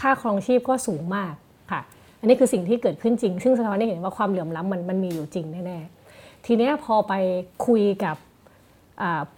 [0.00, 1.32] ค่าครองชีพก็สูงมาก
[1.70, 1.80] ค่ะ
[2.20, 5.99] อันนี้คือสิ่งที่เกิดขึ้นจริง ซึ่งสะท้อนให้เห็นว่าความเหลื่อมล้ำมันมันมีอยู่จริงแน่ๆ
[6.46, 7.12] ทีนี้พอไป
[7.66, 8.16] คุยกับ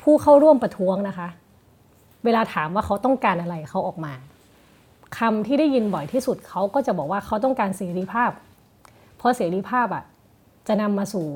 [0.02, 1.28] ผู้เข้าร่วมประท้วงนะคะ
[2.24, 4.12] เวลาถามว่าเขาต้องการอะไรเขาออกมา
[5.18, 8.30] คำที่ได้ยินบ่อยที่สุดเขาก็จะบอกว่าเขาต้องการเสรีภาพ
[9.16, 10.04] เพราะเสรีภาพอะ
[10.68, 11.26] จะนำมาสู่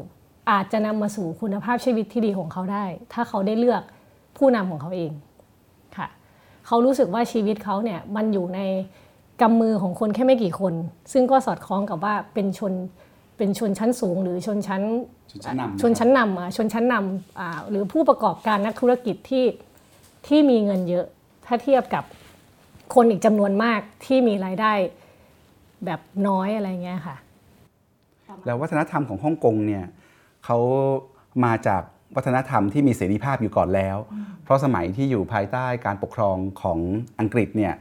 [0.50, 3.83] อาจจะนำมาสู่คุณภาพชีวิตที่ดีของเขาได้ ถ้าเขาได้เลือก
[4.37, 5.12] ผู้นำของเขาเอง
[5.96, 6.09] ค่ะ
[6.66, 8.61] เขารู้สึกว่าชีวิตเขาเนี่ยมันอยู่ใน
[9.42, 10.74] กำมือของคนแค่ไม่กี่คน
[11.12, 12.72] ซึ่งก็สอดคล้องกับว่าเป็นชน
[13.37, 14.83] เป็นชนชั้นสูง หรือชนชั้น
[15.31, 19.44] ชนชั้นนำชนชั้นนำอะชนชั้นนำอ่าหรือผู้ประกอบการนักธุรกิจที่
[20.27, 21.07] ที่มีเงินเยอะ
[21.46, 22.05] ถ้าเทียบกับ
[22.94, 24.72] คนอีกจำนวนมากที่มีรายได้
[25.85, 27.16] แบบน้อยอะไรเงี้ยค่ะ
[28.46, 29.85] แล้ววัฒนธรรมของฮ่องกงเนี่ย
[30.44, 30.59] เขา
[31.44, 31.83] มาจาก
[32.16, 33.96] วัฒนธรรมที่มีเสรีภาพอยู่ก่อนแล้ว
[34.44, 36.79] เพราะสมัยที่อยู่ภายใต้การปกครองของ
[37.20, 37.75] อังกฤษเนี่ย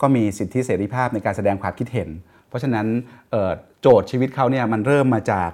[0.00, 2.08] ก็มีสิทธิเสรีภาพในการแสดงความคิดเห็น
[2.48, 2.86] เพราะฉะนั้น
[3.30, 3.50] เอ่อ
[3.86, 5.50] โจทย์ชีวิตเขาเนี่ยมันเริ่มมาจาก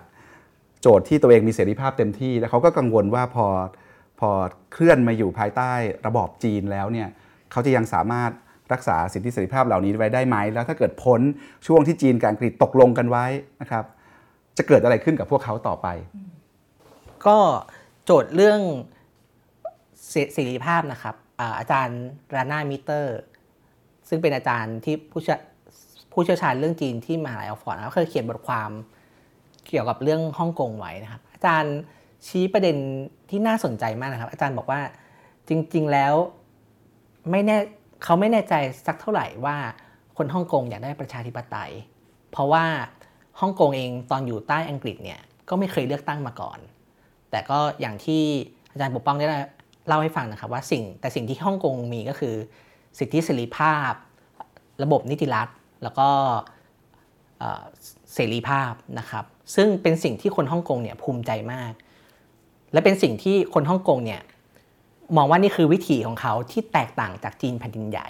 [0.82, 3.46] โจทย์ที่ตัวเองมีเสรีภาพเต็มที่ แล้วเขาก็กังวลว่าพอ
[4.20, 4.30] พอ
[4.72, 5.72] เคลื่อนมาอยู่ภายใต้
[6.06, 7.08] ระบอบจีนแล้วเนี่ย
[7.50, 8.30] เขาจะยังสามารถ
[8.72, 11.20] รักษาสิทธิเสรีภาพเหล่านี้ไว้ได้ไหม แล้วถ้าเกิดพ้น
[11.66, 13.26] ช่วงที่จีนกับอังกฤษตกลงกันไว้
[13.60, 13.84] นะครับ
[14.58, 15.88] จะเกิดอะไรขึ้นกับพวกเขาต่อไป
[17.26, 17.38] ก็
[18.04, 18.60] โจทย์เรื่อง
[20.34, 21.14] เสรีภาพนะครับ
[21.58, 22.00] อาจารย์
[22.34, 23.18] รานามิเตอร์
[24.08, 25.40] ซึ่งเป็นอาจารย์ที่ผู้ชี่ยว
[26.12, 28.70] ผู้เชี่ยวชาญเรื่องจีนที่มหาลัยออกฟอร์ดนะครับเคยเขียนบทความ
[29.68, 31.76] เกี่ยวกับเรื่องฮ่องกงไว้นะครับ อาจารย์
[32.26, 32.76] ชี้ประเด็น
[33.30, 34.80] ที่น่าสนใจมากนะครับ อาจารย์บอกว่า
[35.48, 36.14] จริง ๆแล้ว
[37.30, 37.56] ไม่แน่
[38.04, 38.54] เขาไม่แน่ใจ
[38.86, 39.56] สักเท่าไหร่ว่า
[40.16, 41.72] คนฮ่องกงอยากได้ประชาธิปไตย
[42.30, 42.64] เพราะว่า
[43.40, 46.58] ฮ่องกงเองตอนอยู่ใต้อังกฤษเนี่ยก็ไม่เคยเลือกตั้งมาก่อน
[47.30, 48.22] แต่ก็อย่างที่
[48.72, 49.26] อาจารย์ปกป้องได้
[49.88, 52.34] เล่าให้ฟังนะครับว่าสิ่งแต่สิ่งที่ฮ่องกงมีก็คือ
[52.98, 53.92] สิทธิเสรีภาพ
[54.82, 55.48] ระบบนิติรัฐ
[55.82, 56.08] แล้วก็
[58.14, 61.72] เสรีภาพนะครับ ซึ่งเป็นสิ่งที่คนฮ่องกงเนี่ยภูมิใจมาก
[62.72, 64.20] และเป็นสิ่งที่คนฮ่องกงเนี่ย
[65.16, 68.08] มองว่านี่คือวิถีของเขาที่แตกต่างจากจีนแผ่นดินใหญ่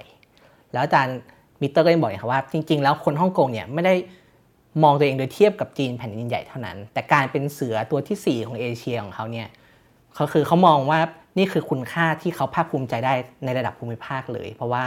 [0.73, 1.19] แล้วอาจารย์
[1.61, 3.95] มิเตอร์ก็ยังบอกนะครับว่า จริง ๆ แล้วคนฮ่องกงเนี่ยไม่ได้
[4.83, 9.49] มองตัวเองโดยเทียบกับจีนแผ่นดินใหญ่เท่านั้น แต่การเป็นเสือตัวที่ 4 ของเอเชียของเขาเนี่ย
[10.15, 11.01] เขาคือเขามองว่า
[11.39, 14.85] นี่คือคุณค่าที่เขาภาคภูมิใจได้ในระดับภูมิภาคเลย เพราะว่า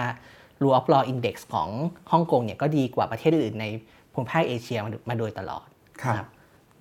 [0.64, 1.70] rule of law index ของ
[2.12, 3.66] ฮ่องกงเนี่ยก็ดีกว่าประเทศอื่นใน
[4.14, 5.66] ภูมิภาคเอเชียมาโดยตลอด
[6.04, 6.28] ครับนะ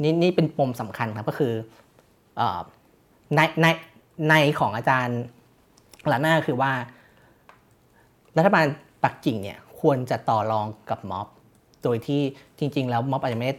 [0.03, 1.55] นี่นี่เป็นปมสำคัญครับก็คือ
[2.37, 2.61] เอ่อ
[3.35, 3.66] ในใน
[4.29, 5.21] ในของอาจารย์
[6.11, 6.73] ลาน่าคือว่า
[8.37, 8.66] รัฐบาล
[9.05, 11.27] ปักกิ่งเนี่ยควรจะต่อรองกับม็อบ
[11.83, 12.23] โดยที่
[12.59, 13.57] จริง ๆ แล้วม็อบอาจจะไม่ได้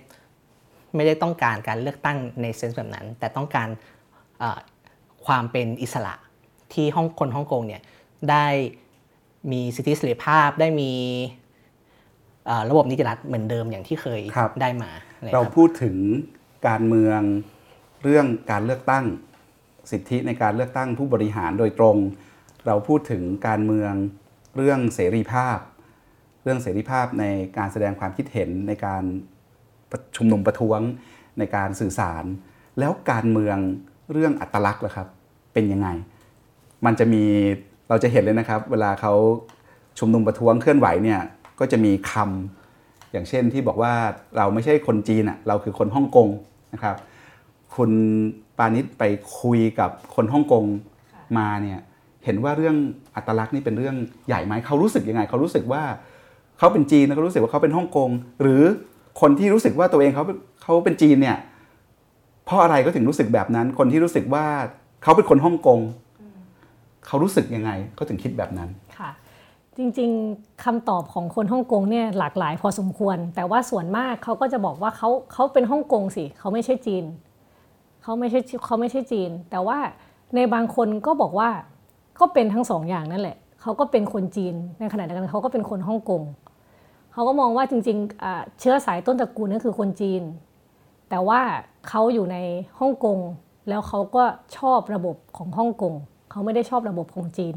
[0.96, 3.70] ไม่ได้ต้องการการเลือกตั้งในเซนส์แบบนั้น แต่ต้องการ
[4.40, 4.60] เอ่อ
[5.26, 6.14] ความเป็นอิสระ
[6.74, 7.82] ที่ฮ่องคนฮ่องกงเนี่ย
[8.30, 8.48] ได้
[9.52, 10.92] มีสิทธิเสรีภาพได้มี
[12.46, 14.92] เอ่อระบบนิติรัฐเหมือนเดิมอย่างที่เคยครับได้มา
[15.24, 15.98] นะคเราบพูดถึง
[16.68, 17.20] การเมือง
[18.04, 19.06] เรื่องการเลือกตั้ง
[19.92, 21.98] สิทธิในการเลือกตั้งผู้บริหารโดยตรง
[22.68, 23.94] เราพูดถึงการเมือง
[24.56, 25.58] เรื่องเสรีภาพ
[26.44, 27.26] เรื่องเสรีภาพใน
[27.58, 29.04] การแสดงความคิดเห็นในการ
[30.16, 30.80] ชุมนุมประท้วง
[31.40, 32.24] ในการสื่อสาร
[32.80, 33.58] แล้วการเมือง
[34.12, 35.08] เรื่องอัตลักษณ์ล่ะครับ
[35.54, 35.90] เป็นยังไง
[36.86, 37.24] มันจะมี
[37.94, 39.14] เราจะเห็นเลยนะครับ เวลาเขา
[40.00, 41.20] ชุมนุมประท้วงเคลื่อนไหวเนี่ย
[41.60, 43.94] ก็จะมีคำอย่างเช่นที่บอกว่า
[44.38, 46.28] เราไม่ใช่คนจีนอะเราคือคนฮ่องกง
[46.74, 46.96] นะครับ
[47.76, 47.92] คุณ
[48.58, 49.04] ปานิชไป
[49.40, 50.64] คุยกับคนฮ่องกง
[51.38, 51.80] มาเนี่ย
[52.26, 52.76] เห็นว่าเรื่อง
[53.16, 53.96] อัตลักษณ์นี่เป็นเรื่อง
[54.28, 55.84] ใหญ่ไหมเขารู้สึกยังไงเขารู้สึกว่า
[56.58, 58.10] เขาเป็นจีนแล้วก็รู้สึกว่าเขาเป็นฮ่องกง
[58.42, 58.62] หรือ
[59.22, 60.24] คนที่รู้สึกว่าตัวเองเขา
[60.64, 61.38] เขาเป็นจีนเนี่ย
[62.46, 64.46] เพราะอะไรก็ถึงรู้สึกแบบนั้น คนที่รู้สึกว่า
[65.04, 65.80] เขาเป็นคนฮ่องกง
[67.08, 69.12] เขารู้สึกยังไงเขาถึงคิดแบบนั้นค่ะ
[69.78, 77.06] จริงๆคำตอบของคนฮ่องกงเนี่ยหลากหลายพอสมควร แต่ว่าส่วนมากเขาก็จะบอกว่าเขาเขาเป็นฮ่องกงสิเขาไม่ใช่จีน
[78.04, 79.78] เขาไม่ใช่เขาไม่ใช่จีน แต่ว่า
[80.36, 81.50] ในบางคนก็บอกว่า
[82.20, 86.22] ก็เป็นทั้งสองอย่างนั่นแหละเขาก็เป็นคนจีนในขณะเดียวกันเขาก็เป็นคนฮ่องกง
[87.14, 90.22] เขาก็มองว่าจริงๆเชื้อสายต้นตระกูลนั่นคือคนจีน
[91.10, 91.42] แต่ว่า
[91.90, 92.38] เขาอยู่ใน
[92.80, 93.20] ฮ่องกง
[93.70, 94.24] แล้วเขาก็
[94.58, 95.94] ชอบระบบของฮ่องกง
[96.34, 97.56] เขาไม่ได้ชอบระบบของจีน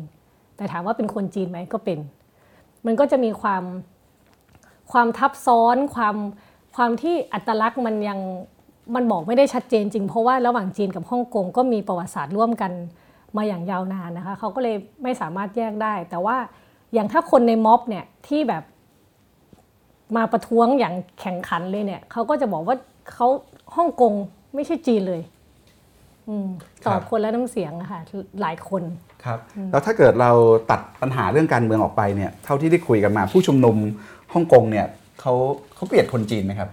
[0.57, 1.99] แต่ถามว่าเป็นคนจีนไหมก็เป็น
[2.87, 3.63] มันก็จะมีความ
[4.93, 6.17] ความทับซ้อนความ
[6.77, 8.19] ความที่อัตลักษณ์มันยัง
[8.95, 12.73] มันบอกไม่ได้ชัดเจนจริง เพราะว่าระหว่างจีนกับฮ่องกงก็มีประวัติศาสตร์ร่วมกัน
[13.37, 16.37] มาอย่างยาวนานนะคะเขาก็เลยไม่สามารถแยกได้ แต่ว่า
[16.93, 18.63] อย่างถ้าคนในม็อบเนี่ยที่แบบ
[20.17, 22.77] มาประท้วงอย่างแข่งขันเลยเนี่ยเขาก็จะบอกว่า
[23.13, 23.29] เขา
[23.77, 24.13] ฮ่องกง
[24.55, 25.23] ไม่ใช่จีนเลย
[26.87, 28.01] ตอบคนและน้ำเสียงอะค่ะ
[28.41, 28.83] หลายคน
[29.25, 29.39] ครับ
[29.73, 30.31] แล้วถ้าเกิดเรา
[30.71, 33.77] ตัดปัญหาเรื่องการเมืองออกไปเนี่ยเท่าที่ได้คุยกันมา ผู้ชุมนุม
[34.33, 34.87] ฮ่องกงเนี่ย
[35.21, 35.33] เขา
[35.75, 36.71] เขาเกลียดคนจีนไหมครับ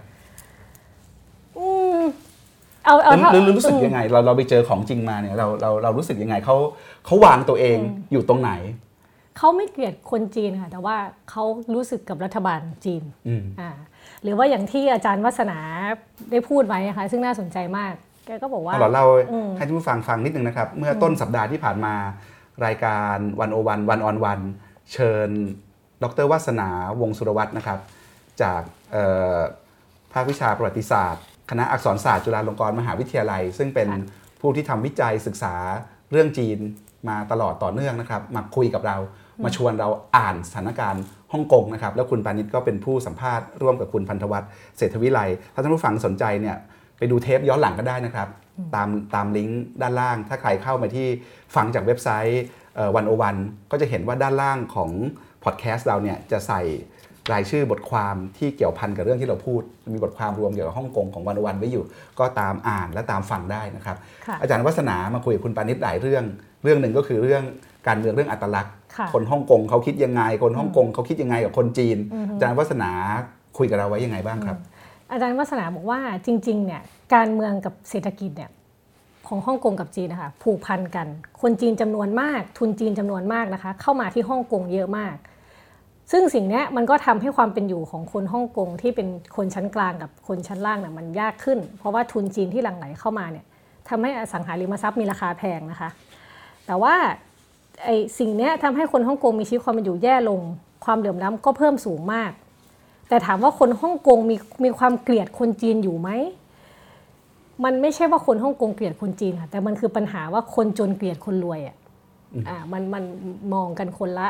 [2.84, 6.56] เอาเอาหรือรู้สึกยังไง เราเราไปเจอของจริงมาเนี่ยเราเราเรารู้สึกยังไงเขา
[7.04, 7.78] เขาวางตัวเอง
[8.12, 8.52] อยู่ตรงไหน
[9.38, 10.96] เขาไม่เกลียดคนจีนค่ะ แต่ว่า
[11.30, 13.02] เขารู้สึกกับรัฐบาลจีน
[13.60, 13.70] อ่า
[14.22, 15.58] หรือว่าอย่างที่อาจารย์วัฒนา
[16.30, 17.94] ได้พูดไว้นะคะซึ่งน่าสนใจมาก
[18.26, 19.06] แกก็บอกว่าเราเล่า
[19.56, 21.94] ให้ทุกฟังฟังนิดนึงนะครับ เมื่อต้นสัปดาห์ที่ผ่านมา
[22.66, 24.40] รายการวันโอวันวันออนวัน
[24.92, 25.30] เชิญ
[26.02, 26.68] ดรวัฒนา
[27.00, 27.78] วงสุรวัตรนะครับ
[28.42, 28.62] จาก
[30.12, 33.88] ภาควิชาประวัติศาสตร์ คณะอักษรศาสตร์จุฬาลงกรณ์มหาวิทยาลัย ซึ่งเป็น
[34.40, 35.54] ผู้ที่ทำวิจัยศึกษา
[36.10, 36.58] เรื่องจีน
[37.08, 38.96] มาตลอดต่อเนื่องนะครับ มาคุยกับเรา
[39.44, 45.20] มาชวนเราอ่านสถานการณ์ฮ่องกงนะครับ แล้วคุณปานิชก็เป็นผู้สัมภาษณ์ร่วมกับคุณพันธวัฒน์เศรษฐวิไล
[45.54, 46.56] ถ้าท่านผู้ฟังสนใจเนี่ย
[46.98, 48.28] ไปดูเทปย้อนหลังก็ได้นะครับ
[48.74, 51.06] ตามตามลิงก์ด้านล่าง ถ้าใครเข้ามาที่
[51.54, 52.42] ฟังจากเว็บไซต์
[52.96, 53.36] วันโอวัน
[53.70, 54.90] ก็จะเห็นว่าด้านล่างของ
[55.44, 56.62] พอดแคสต์เราเนี่ยจะใส่
[57.32, 61.84] รายชื่อบทความที่เกี่ยวพันกับเรื่องที่เราพูด มีบทความรวมเกี่ยวกับฮ่องกงของวันวันไว้อยู่
[62.18, 63.96] ก็ตามอ่านและตามฟังได้นะครับ
[64.42, 66.24] อาจารย์วัฒนามาคุยกับคุณปานิชหลายเรื่อง
[66.62, 67.42] เรื่องหนึ่งก็คือเรื่อง
[67.86, 68.74] การเมืองเรื่องอัตลักษณ์
[69.12, 71.96] คนฮ่องกงเขาคิดยังไง คนฮ่องกงเขาคิดยังไงกับคนจีน
[72.34, 72.90] อาจารย์วัฒนา
[73.58, 74.58] คุยกับเราไว้ยังไงบ้างครับ
[75.10, 76.82] อาจารย์วัฒนาบอกว่าจริงๆเนี่ย
[77.14, 78.50] การเมืองกับเศรษฐกิจเนี่ย
[79.28, 81.06] ของฮ่องกงกับจีนนะคะผูกพันกัน
[81.42, 85.16] คนจีนจำนวนมาก ทุนจีนจำนวนมากนะคะ เข้ามาที่ฮ่องกงเยอะมาก
[86.12, 93.44] ซึ่งสิ่งนี้มันก็ทำให้ความเป็นอยู่ของคนฮ่องกงที่เป็นคนชั้นกลางกับคนชั้นล่างเนี่ยมันยากขึ้น เพราะว่าทุนจีนที่หลั่งไหลเข้ามาเนี่ย
[93.88, 95.90] ทำให้อสังหาริมทรัพย์มีราคาแพงนะคะ
[96.66, 96.94] แต่ว่า
[97.84, 100.40] ไอ้สิ่งนี้ทำให้คนฮ่องกงมีชีวิตความเป็นอยู่แย่ลง
[100.84, 102.32] ความเหลื่อมล้ำก็เพิ่มสูงมาก
[103.08, 106.10] แต่ถามว่าคนฮ่องกงมีมีความเกลียดคนจีนอยู่ไหม
[107.64, 111.76] มันไม่ใช่ว่าคนฮ่องกงเกลียดคนจีนค่ะแต่มันคือปัญหาว่าคนจนเกลียดคนรวยอะ
[112.48, 113.04] อ่ามันมัน
[113.54, 114.28] มองกันคนละ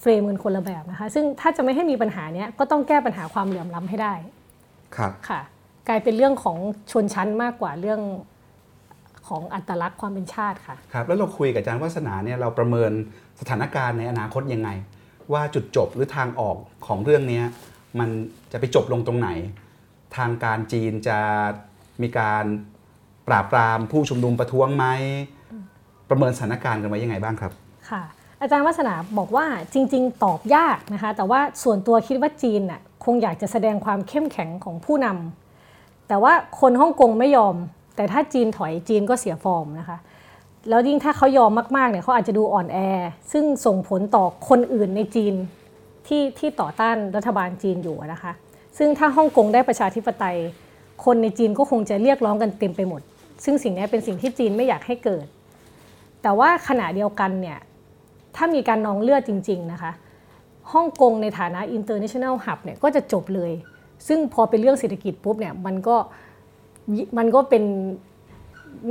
[0.00, 4.14] เฟรมกันคนละแบบนะคะ ซึ่งถ้าจะไม่ให้มีปัญหาเนี้ยก็ต้องแก้ปัญหาความเหลื่อมล้ำให้ได้
[4.96, 5.40] ครับค่ะ
[5.88, 6.58] กลายเป็นเรื่องของ
[6.92, 8.00] ชนชั้นมากกว่าเรื่อง
[9.28, 12.90] ของอัตลักษณ์ความเป็นชาติค่ะครับแล้วเราคุยกับอาจารย์วัฒนาเนี่ยเราประเมิน
[13.40, 14.70] สถานการณ์ในอนาคตยังไง
[15.32, 17.42] ว่าจุดจบหรือทางออกของเรื่องนี้
[18.00, 18.08] มัน
[18.52, 19.28] จะไปจบลงตรงไหน
[20.16, 21.18] ทางการจีนจะ
[22.02, 22.44] มีการ
[23.28, 24.86] ปราบปรามผู้ชุมนุมประท้วงไหม
[26.08, 27.52] ประเมินสถานการณ์กันไว้ยังไงบ้างครับ
[27.90, 28.02] ค่ะ
[28.40, 37.56] อาจารย์วัฒนาบอกว่าจริง ๆ ตอบยากนะคะแต่ว่าส่วนตัวคิดว่าจีนน่ะคงอยากจะแสดงความเข้มแข็งของผู้นำแต่ว่าคนฮ่องกงไม่ยอม
[37.96, 39.98] แต่ถ้าจีนถอยจีนก็เสียฟอร์มนะคะ
[40.68, 42.78] แล้วยิ่งถ้าเขายอมมากๆเนี่ยเขาอาจจะดูอ่อนแอ
[43.32, 45.34] ซึ่งส่งผลต่อคนอื่นในจีน
[46.06, 48.32] ที่ที่ต่อต้านรัฐบาลจีนอยู่นะคะ
[48.78, 50.38] ซึ่งถ้าฮ่องกงได้ประชาธิปไตย
[51.04, 53.02] คนในจีนก็คงจะเรียกร้องกันเต็มไปหมด
[53.44, 55.26] ซึ่งสิ่งนี้เป็นสิ่งที่จีนไม่อยากให้เกิด
[56.22, 57.58] แต่ว่าขณะเดียวกันเนี่ย
[58.36, 59.92] ถ้ามีการนองเลือดจริง ๆ นะคะ
[60.72, 63.52] ฮ่องกงในฐานะ international hub เนี่ยก็จะจบเลย
[64.08, 65.96] ซึ่งพอเป็นเรื่องเศรษฐกิจปุ๊บเนี่ยมันก็
[67.18, 67.64] มันก็เป็น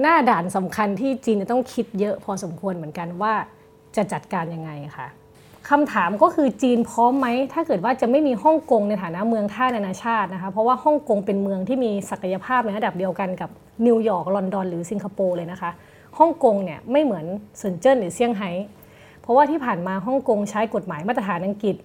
[0.01, 3.33] หน้าด่านสำคัญที่จีนจะต้องคิดเยอะพอสมควรเหมือนกันว่า
[3.95, 5.07] จะจัดการยังไงค่ะ
[5.69, 13.49] คำถามก็คือจีนพร้อมไหม ถ้าเกิดว่าจะไม่มีฮ่องกงในฐานะเมืองท่านานาชาตินะคะเพราะว่าฮ่องกงเป็นเมืองที่มีศักยภาพในระดับเดียวกันกับ
[13.85, 15.71] นิวยอร์กลอนดอนหรือสิงคโปร์เลยนะคะ
[16.19, 17.25] ฮ่องกงเนี่ยไม่เหมือน
[17.57, 18.51] เซินเจิ้นหรือเซี่ยงไฮ้
[19.21, 21.75] เพราะว่าที่ผ่านมาฮ่องกงใช้กฎหมายมาตรฐานอังกฤษ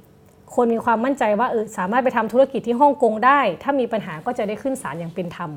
[0.55, 5.51] คนมีความมั่นใจว่าเออสามารถไปทำธุรกิจที่ฮ่องกงได้ ถ้ามีปัญหาก็จะได้ขึ้นศาลอย่างเป็นธรรม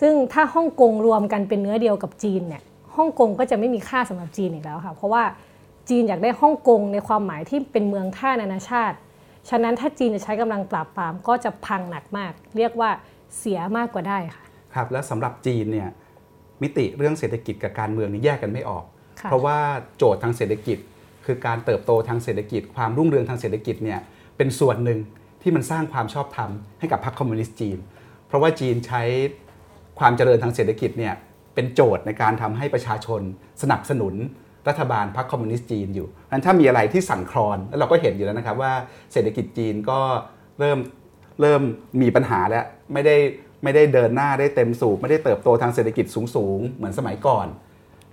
[0.00, 2.62] ซึ่งถ้าฮ่องกงรวมกันเป็นเนื้อเดียวกับจีนเนี่ย
[2.96, 5.22] ฮ่องกงก็จะไม่มีค่าสำหรับจีนอีกแล้วค่ะเพราะว่า
[5.90, 8.96] จีนอยากได้ฮ่องกงในความหมายที่เป็นเมืองท่านานาชาติ
[9.48, 12.90] ฉะนั้นถ้าจีนจะใช้กำลังปราบปรามก็จะพังหนักมาก เรียกว่า
[13.38, 14.42] เสียมากกว่าได้ค่ะ
[14.74, 15.88] ครับ และสำหรับจีนเนี่ย
[16.62, 18.84] มิติเรื่องเศรษฐกิจกับการเมืองนี่แยกกันไม่ออก
[19.20, 19.58] ค่ะเพราะว่า
[19.96, 20.78] โจทย์ทางเศรษฐกิจ
[21.26, 24.00] คือการเติบโตทางเศรษฐกิจ ความรุ่งเรืองทางเศรษฐกิจเนี่ย
[24.36, 24.98] เป็นส่วนหนึ่ง
[25.42, 27.78] ที่มันสร้างความชอบธรรมให้กับพรรคคอมมิวนิสต์จีน
[28.26, 29.02] เพราะว่าจีนใช้
[29.98, 31.14] ความเจริญทางเศรษฐกิจเนี่ย
[31.54, 33.20] เป็นโจทย์ในการทำให้ประชาชน
[33.62, 34.14] สนับสนุน
[34.68, 38.72] รัฐบาลพรรคคอมมิวนิสต์จีนอยู่นั้นถ้ามีอะไรที่สั่นคลอน แล้วเราก็เห็นอยู่แล้วนะครับว่า
[39.12, 40.00] เศรษฐกิจจีนก็
[40.58, 40.78] เริ่ม
[41.40, 41.62] เริ่ม
[42.02, 43.16] มีปัญหาแล้วไม่ได้
[43.62, 47.46] ไม่ได้เดินหน้าได้เต็มสูบไม่ได้เติบโตทางเศรษฐกิจสูงๆ เหมือนสมัยก่อน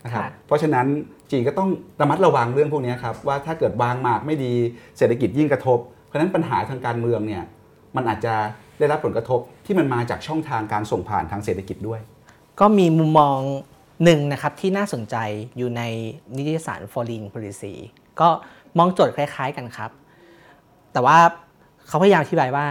[0.05, 0.88] นะครับค่ะเพราะฉะนั้น
[1.31, 1.69] จีนก็ต้อง
[2.01, 4.53] ระมัดระวังเรื่องพวกนี้ครับว่าถ้าเกิดวางหมากไม่ดี
[4.97, 7.43] เศรษฐกิจยิ่งกระทบ เพราะฉะนั้นปัญหาทางการเมืองเนี่ย
[7.95, 8.34] มันอาจจะ
[8.79, 11.99] ได้รับผลกระทบที่มันมาจากช่องทางการส่งผ่านทางเศรษฐกิจด้วย
[12.60, 13.39] ก็มีมุมมอง
[14.03, 15.15] หนึ่งนะครับที่น่าสนใจ
[15.58, 15.81] อยู่ใน
[16.36, 17.73] นิตยสาร Foreign Policy
[18.19, 18.29] ก็
[18.77, 19.91] มองโจทย์คล้าย ๆกันครับ
[20.93, 21.17] แต่ว่า
[21.88, 22.67] เขาพยายามอธิบายว่า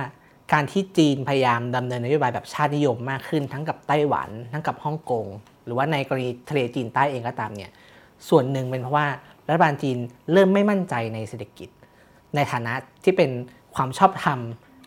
[0.53, 5.27] การที่จีนพยายามดำเนินนโยบายแบบชาตินิยมมากขึ้น ทั้งกับไต้หวัน ทั้งกับฮ่องกง
[5.65, 7.71] หรือว่าในกรณีทะเลจีนใต้เองก็ตามเนี่ย
[8.29, 9.07] ส่วนหนึ่งเป็นเพราะว่า
[9.47, 9.99] รัฐบาลจีน
[10.33, 11.69] เริ่มไม่มั่นใจในเศรษฐกิจ
[12.35, 12.73] ในฐานะ
[13.05, 13.31] ที่เป็น
[13.75, 14.39] ความชอบธรรม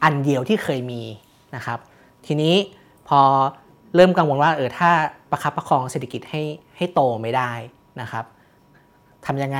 [0.04, 1.02] อันเดียวที่เคยมี
[1.56, 1.80] นะครับ
[2.26, 2.56] ทีนี้
[3.08, 3.22] พอ
[3.98, 4.90] เริ่มกังวลว่าเออถ้า
[5.32, 6.42] ประคับประคองเศรษฐกิจให้
[6.78, 7.52] ให้โตไม่ได้
[8.02, 8.26] นะครับ
[9.26, 9.60] ทำยังไง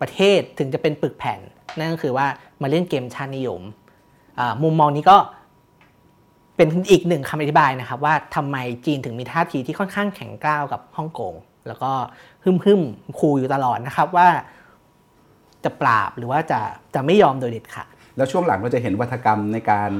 [0.00, 1.40] ประเทศถึงจะเป็นปึกแผ่น
[1.76, 2.26] นั่นก็คือว่า
[2.62, 3.60] มาเล่นเกมชาตินิยม
[4.62, 5.16] มุมมองนี้ก็
[6.56, 8.56] เป็นอีกหนึ่งคำอธิบายนะครับ ว่าทำไม
[8.86, 11.34] จีนถึงมีท่าทีที่ค่อนข้างแข็งกร้าวกับฮ่องกง
[11.66, 11.90] แล้วก็
[12.44, 12.82] ฮึ่มฮึ่ม
[13.18, 14.28] คูอยู่ตลอดนะครับว่า
[15.64, 16.60] จะปราบหรือว่าจะ
[16.94, 19.90] จะไม่ยอมโดยเด็ดขาดแล้วช่วงหลังเราจะเห็นวัฒกรรมในการ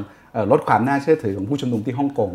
[0.52, 2.30] ลดความน่าเชื่อถือของผู้ชุมนุมที่ฮ่องกง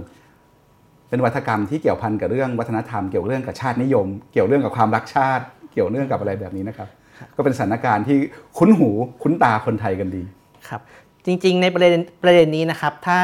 [1.14, 6.88] เป็นวัฒกรรมที่เกี่ยวพันกับเรื่องวัฒนธรรมเกี่ยวเรื่องกับชาตินิยม เกี่ยวเรื่องกับความรักชาติ เกี่ยวเรื่องกับอะไรแบบนี้นะครับ
[7.36, 8.18] ก็เป็นสถานการณ์ที่
[8.58, 8.90] คุ้นหู
[9.24, 10.24] คุ้นตาคนไทยกันดี
[10.68, 10.82] ครับ
[11.26, 13.20] จริง ๆ ในประเด็นประเด็นนี้นะครับ ถ้า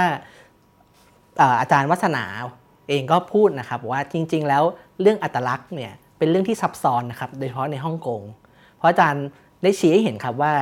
[1.37, 2.23] เอ่ออาจารย์วัฒนา
[2.89, 4.63] เองก็พูดนะครับว่าจริง ๆ แล้ว
[5.01, 8.21] เรื่องอัตลักษณ์เนี่ยเป็นเรื่องที่ซับซ้อนนะครับโดยเฉพาะในฮ่องกง
[8.77, 9.25] เพราะอาจารย์
[9.63, 10.53] ได้ชี้ให้เห็นครับว่า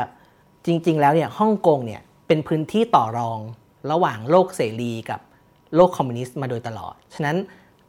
[0.65, 3.39] จริง ๆ แล้วเนี่ยฮ่องกงเนี่ยเป็นพื้นที่ต่อรอง
[3.91, 5.19] ระหว่างโลกเสรีกับ
[5.77, 7.37] โลกคอมมิวนิสต์มาโดยตลอด ฉะนั้น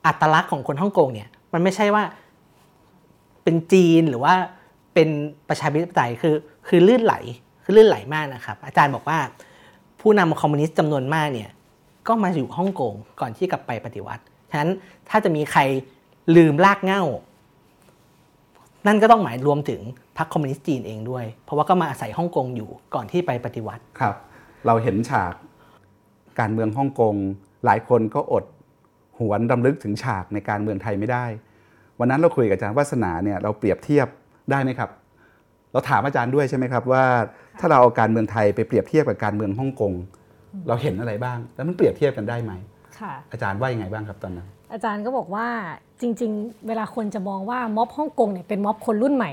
[0.06, 2.04] อัตลักษณ์ของคนฮ่องกงเนี่ยมันไม่ใช่ว่า
[3.42, 4.34] เป็นจีนหรือว่า
[4.94, 5.08] เป็น
[5.48, 6.34] ประชาธิปไตยคือ
[6.68, 7.14] คือลื่นไหล
[7.64, 9.18] คือลื่นไหลมากนะครับ อาจารย์บอกว่า
[10.00, 11.50] ผู้นำคอมมิวนิสต์จำนวนมากเนี่ย
[12.08, 14.70] ก็มาอยู่ฮ่องกงก่อนที่กลับไปปฏิวัติ ฉะนั้น
[15.08, 15.60] ถ้าจะมีใคร
[16.36, 17.02] ลืมลากเหง้า
[18.86, 19.80] นั่นก็ต้องหมายรวมถึง
[20.18, 24.14] พรรคคอมมิวนิสต์จีนเองด้วย เพราะว่าก็มาอาศัยฮ่องกงอยู่ก่อนที่ไปปฏิวัติครับ
[24.66, 25.34] เราเห็นฉาก
[26.38, 27.14] การเมืองฮ่องกง
[27.64, 28.44] หลายคนก็อด
[29.18, 31.24] หวนรำลึกถึงฉากในการเมืองไทยไม่ได้
[31.98, 34.06] วันนั้นเราคุยกับอาจารย์วัฒนาเนี่ยเราเปรียบเทียบ
[34.50, 34.90] ได้ไหมครับ
[35.72, 37.04] เราถามอาจารย์ด้วยใช่ไหมครับว่า
[37.60, 39.92] ถ้าเราเอาการเมืองไทยไปเปรียบเทียบกับการเมืองฮ่องกง
[40.68, 42.52] เราเห็นอะไรบ้าง แล้วมันเปรียบเทียบกันได้ไหม
[42.98, 45.46] ค่ะอาจารย์ว่ายังไงบ้างครับตอนนั้น อาจารย์ก็บอกว่า
[46.00, 49.32] จริง ๆ เวลาคนจะมองว่าม็อบฮ่องกงเนี่ยเป็นม็อบคนรุ่นใหม่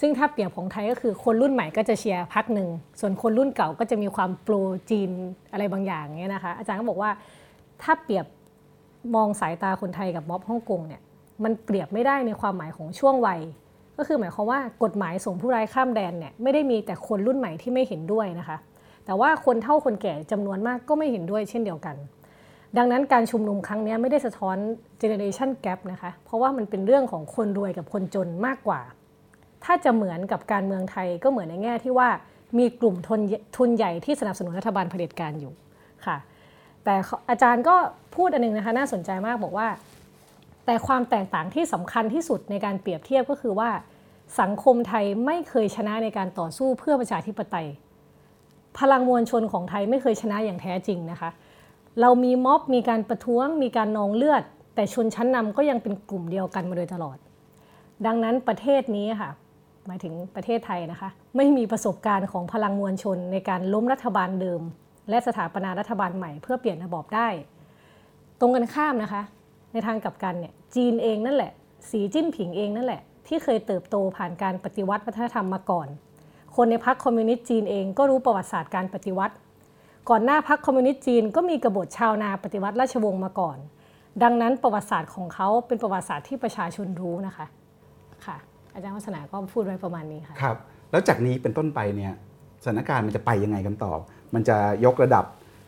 [0.00, 2.68] ซึ่งถ้าเปรียบของไทยก็คือคนรุ่นใหม่ก็จะเชียร์พักหนึ่ง
[3.00, 4.54] ส่วนคนรุ่นเก่าก็จะมีความโปร
[4.90, 5.10] จีน
[5.52, 7.10] อะไรบางอย่างเงี้ยนะคะ อาจารย์ก็บอกว่า
[7.82, 8.26] ถ้าเปรียบ
[9.14, 11.02] มองสายตาคนไทยกับม็อบฮ่องกงเนี่ย
[11.44, 13.40] มันเปรียบไม่ได้ในความหมายของช่วงวัย
[13.96, 18.56] ก็คือหมายความว่ากฎหมายส่งผู้ร้ายข้ามแดนเนี่ยไม่ได้มีแต่คนรุ่นใหม่ที่ไม่เห็นด้วยนะคะ
[19.04, 21.96] แต่ว่าคนเฒ่าคนแก่จำนวนมากก็ไม่เห็นด้วยเช่นเดียวกัน
[22.76, 24.56] ดังนั้นการชุมนุมครั้งนี้ไม่ได้สะท้อน
[25.02, 28.80] generation gap นะคะ เพราะว่ามันเป็นเรื่องของคนรวยกับคนจนมากกว่า
[29.64, 32.08] ถ้าจะเหมือนกับการเมืองไทยก็เหมือนในแง่ที่ว่า
[32.58, 32.96] มีกลุ่ม
[33.56, 35.52] ทุนใหญ่ที่สนับสนุนรัฐบาลเผด็จการอยู่
[36.06, 36.16] ค่ะ
[36.88, 36.98] แต่
[37.30, 37.76] อาจารย์ก็
[38.16, 39.68] พูดอันหนึงนะคะน่าสนใจมากบอกว่า
[40.66, 43.70] แต่ความแตกต่างที่สำคัญที่สุดในการเปรียบเทียบก็คือว่า
[44.40, 47.66] สังคมไทยไม่เคยชนะในการต่อสู้เพื่อประชาธิปไตย
[48.78, 51.30] พลังมวลชนของไทยไม่เคยชนะอย่างแท้จริงนะคะ
[52.00, 54.42] เรามีม็อบมีการประท้วง มีการนองเลือด
[54.74, 57.16] แต่ชนชั้นนำก็ยังเป็นกลุ่มเดียวกันมาโดยตลอด
[58.06, 59.30] ดังนั้นประเทศนี้ค่ะ
[59.86, 64.62] หมายถึงประเทศไทยนะคะ ไม่มีประสบการณ์ของพลังมวลชนในการล้มรัฐบาลเดิม
[65.10, 67.28] และสถาปนารัฐบาลใหม่เพื่อเปลี่ยนระบอบได้
[68.40, 69.22] ตรงกันข้ามนะคะ
[69.72, 71.52] ในทางกลับกันเนี่ยจีนเองนั่นแหละ
[71.90, 75.88] สีจิ้นผิงเองนั่นแหละ ที่เคยเติบโตผ่านการปฏิวัติวัฒนธรรมมาก่อน
[76.56, 79.34] คนในพรรคคอมมิวนิสต์จีนเองก็รู้ประวัติศาสตร์การปฏิวัติ
[80.10, 83.58] ก่อนหน้าพรรคคอมมิวนิสต์จีนก็มีกบฏชาวนาปฏิวัติราชวงศ์มาก่อน
[84.22, 87.46] ดังนั้นประวัติศาสตร์ของเขาเป็นประวัติศาสตร์ที่ประชาชนรู้นะคะ
[88.26, 88.36] ค่ะ
[88.74, 90.56] อาจารย์วัฒนาก็พูดไว้ประมาณนี้ค่ะครับ
[90.90, 92.12] แล้วจากนี้เป็นต้นไปเนี่ย
[92.62, 93.92] สถานการณ์มันจะไปยังไงกันต่อ
[94.34, 95.24] มันจะยกระดับ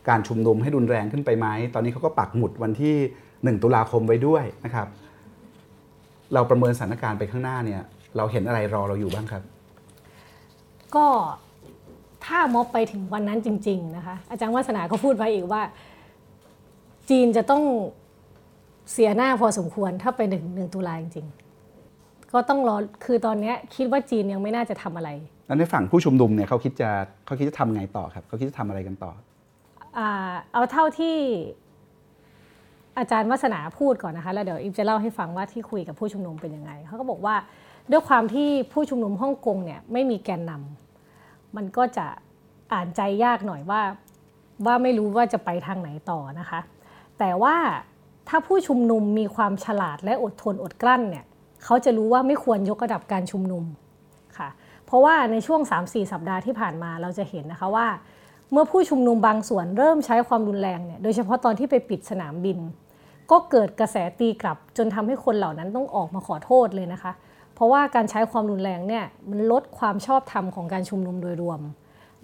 [0.09, 2.95] การชุมนุมให้รุนแรงขึ้นไปไหม ตอนนี้เขาก็ปักหมุดวันที่
[3.31, 4.89] 1 ตุลาคมไว้ด้วยนะครับ
[6.35, 7.83] เราประเมินสถานการณ์ไปข้างหน้าเนี่ย
[8.17, 9.43] เราเห็นอะไรรอเราอยู่บ้างครับ
[10.97, 11.07] ก็
[12.27, 15.63] ถ้าม็อบไปถึงวันนั้นจริง ๆ นะคะ อาจารย์วัฒนาก็พูดไว้อีกว่า
[17.11, 17.63] จีนจะต้อง
[18.93, 21.50] เสียหน้าพอสมควรถ้าไปหนึ่งหนึ่งตุลาจริงๆ
[22.33, 25.11] ก็ต้องรอคือตอนเนี้ยคิดว่าจีนยังไม่น่าจะทำอะไร
[25.47, 26.91] แล้วในฝั่งผู้ชุมนุมเนี่ยเขาคิดจะ
[27.27, 29.13] เขาคิดจะทำไงต่อครับเขาคิดจะทำอะไรกันต่อ
[29.99, 31.17] อ่าเอาเท่าที่
[32.99, 37.35] อาจารย์วัฒนาพูดก่อนนะคะแล้วเดี๋ยวอิมจะเล่าให้ฟังว่าที่คุยกับผู้ชุมนุมเป็นยังไงเขาก็บอกว่า
[37.91, 42.07] ด้วยความที่ผู้ชุมนุมฮ่องกงเนี่ยไม่มีแกนนำมันก็จะ
[42.73, 43.81] อ่านใจยากหน่อยว่า
[44.67, 46.61] ว่าไม่รู้ว่าจะไปทางไหนต่อนะคะ
[47.19, 47.57] แต่ว่า
[48.29, 51.25] ถ้าผู้ชุมนุมมีความฉลาดและอดทนอดกลั้นเนี่ย
[51.65, 53.65] เขาจะรู้ว่าไม่ควรยกระดับการชุมนุม
[54.39, 54.49] ค่ะ
[54.87, 57.87] เพราะว่าในช่วง 3-4 สัปดาห์ที่ผ่านมาเราจะเห็นนะคะว่า
[58.53, 62.59] เมื่อผู้ชุมนุมบางส่วนเริ่มใช้ความรุนแรงเนี่ยโดยเฉพาะตอนที่ไปปิดสนามบิน
[63.31, 67.13] ก็เกิดกระแสตีกลับ จนทำให้คนเหล่านั้นต้องออกมาขอโทษเลยนะคะ
[67.55, 71.61] เพราะว่าการใช้ความรุนแรงเนี่ยมันลดความชอบธรรมของการชุมนุมโดยรวม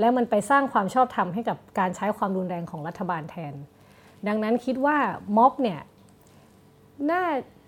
[0.01, 3.55] และมันไปสร้างความชอบธรรมให้กับการใช้ความรุนแรงของรัฐบาลแทน
[4.29, 4.97] ดังนั้นคิดว่า
[5.37, 5.81] ม็อบเนี่ย
[7.11, 7.23] น่า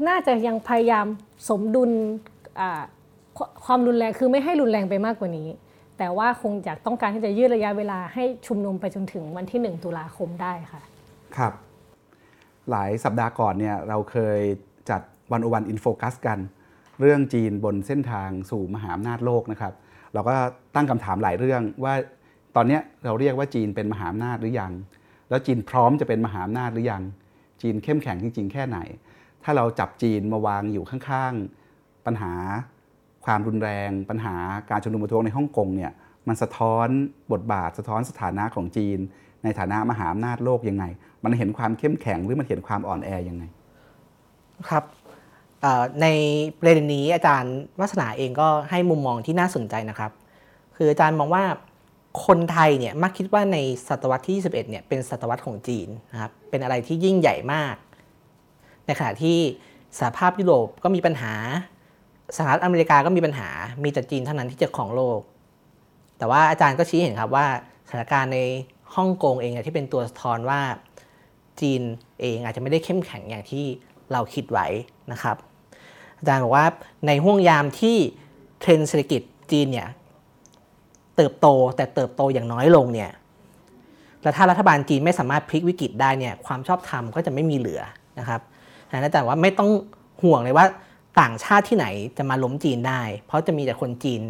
[0.09, 1.07] น่าจะยังพยายาม
[1.49, 1.91] สมดุล
[3.65, 5.49] ความรุนแรงคือไม่ให้รุนแรงไปมากกว่านี้
[5.99, 10.83] แต่ว่าคงอยากต้องการที่จะยืดระยะเวลาให้ชุมนุมไปจนถึงวันที่ 1 ตุลาคมได้ค่ะ
[11.37, 11.53] ครับ
[12.71, 14.41] หลายสัปดาห์ก่อนเนี่ยเราเคย
[14.91, 15.01] จัด
[15.33, 16.39] วันอวันอินโฟกัสกัน
[17.01, 19.73] เรื่องจีนบนเส้นทางสู่มหาอำนาจโลกนะครับ
[20.15, 20.35] เราก็
[20.75, 21.95] ตั้งคำถามหลายเรื่องว่า
[22.57, 24.73] ตอนนี้เราเรียกว่าจีนเป็นมหาอำนาจหรือยัง
[25.29, 27.03] แล้วจีนพร้อมจะเป็นมหาอำนาจหรือยัง
[27.63, 28.79] จีนเข้มแข็งจริงๆแค่ไหน
[29.51, 32.33] ถ้าเราจับจีนมาวางอยู่ข้างๆ ปัญหา
[33.25, 34.35] ความรุนแรง ปัญหา
[34.71, 35.93] การชุมนุมประท้วงในฮ่องกงเนี่ย
[36.29, 36.89] มันสะท้อน
[37.33, 38.99] บทบาทสะท้อนสถานะของจีน
[39.45, 40.85] ในฐานะมหาอำนาจโลกยังไง
[41.25, 43.45] มันเห็นความเข้มแข็งหรือมันเห็นความอ่อนแอยังไง
[44.69, 44.85] ครับ
[46.03, 46.07] ใน
[46.59, 50.13] ประเด็นนี้อาจารย์วัฒนาเองก็ให้มุมมองที่น่าสนใจนะครับ
[50.77, 51.45] คืออาจารย์มองว่า
[52.27, 53.57] คนไทยเนี่ยมักคิดว่าใน
[53.89, 57.75] ศตวรรษที่ 21เนี่ยเป็นศตวรรษของจีนนะครับเป็นอะไรที่ยิ่งใหญ่มาก
[58.89, 59.39] ในขณะที่
[59.99, 61.35] สหภาพยุโรปก็มีปัญหา
[62.37, 63.49] สหรัฐอเมริกาก็มีปัญหา
[63.83, 65.21] มีแต่จีนเท่านั้นที่จะของโลก
[66.19, 67.47] แต่ว่าอาจารย์ก็ชี้เห็นครับว่า
[67.89, 68.39] สถานการณ์ใน
[68.95, 70.61] ฮ่องกงเองที่เป็นตัวสะท้อนว่า
[71.61, 71.83] จีน
[72.21, 73.65] เองอาจจะไม่ได้เข้มแข็งอย่างที่
[74.13, 74.67] เราคิดไว้
[75.13, 75.37] นะครับ
[76.19, 76.67] อาจารย์บอกว่า
[77.07, 77.97] ในห่วงยามที่
[78.61, 79.23] เทรนด์เศรษฐกิจ
[79.53, 79.89] จีนเนี่ย
[81.17, 83.11] เติบโตแต่เติบโตอย่างน้อยลงเนี่ย
[84.23, 87.83] แล้วถ้ารัฐบาลจีนไม่สามารถพลิกวิกฤตได้เนี่ยความชอบธรรมก็จะไม่มีเหลือ
[88.19, 88.41] นะครับ
[88.93, 89.71] นั้นอาจารย์ว่าไม่ต้อง
[90.23, 90.67] ห่วงเลยว่า
[91.21, 91.87] ต่างชาติที่ไหน
[92.19, 94.23] จะมาล้มจีนได้ เพราะจะมีแต่คนจีน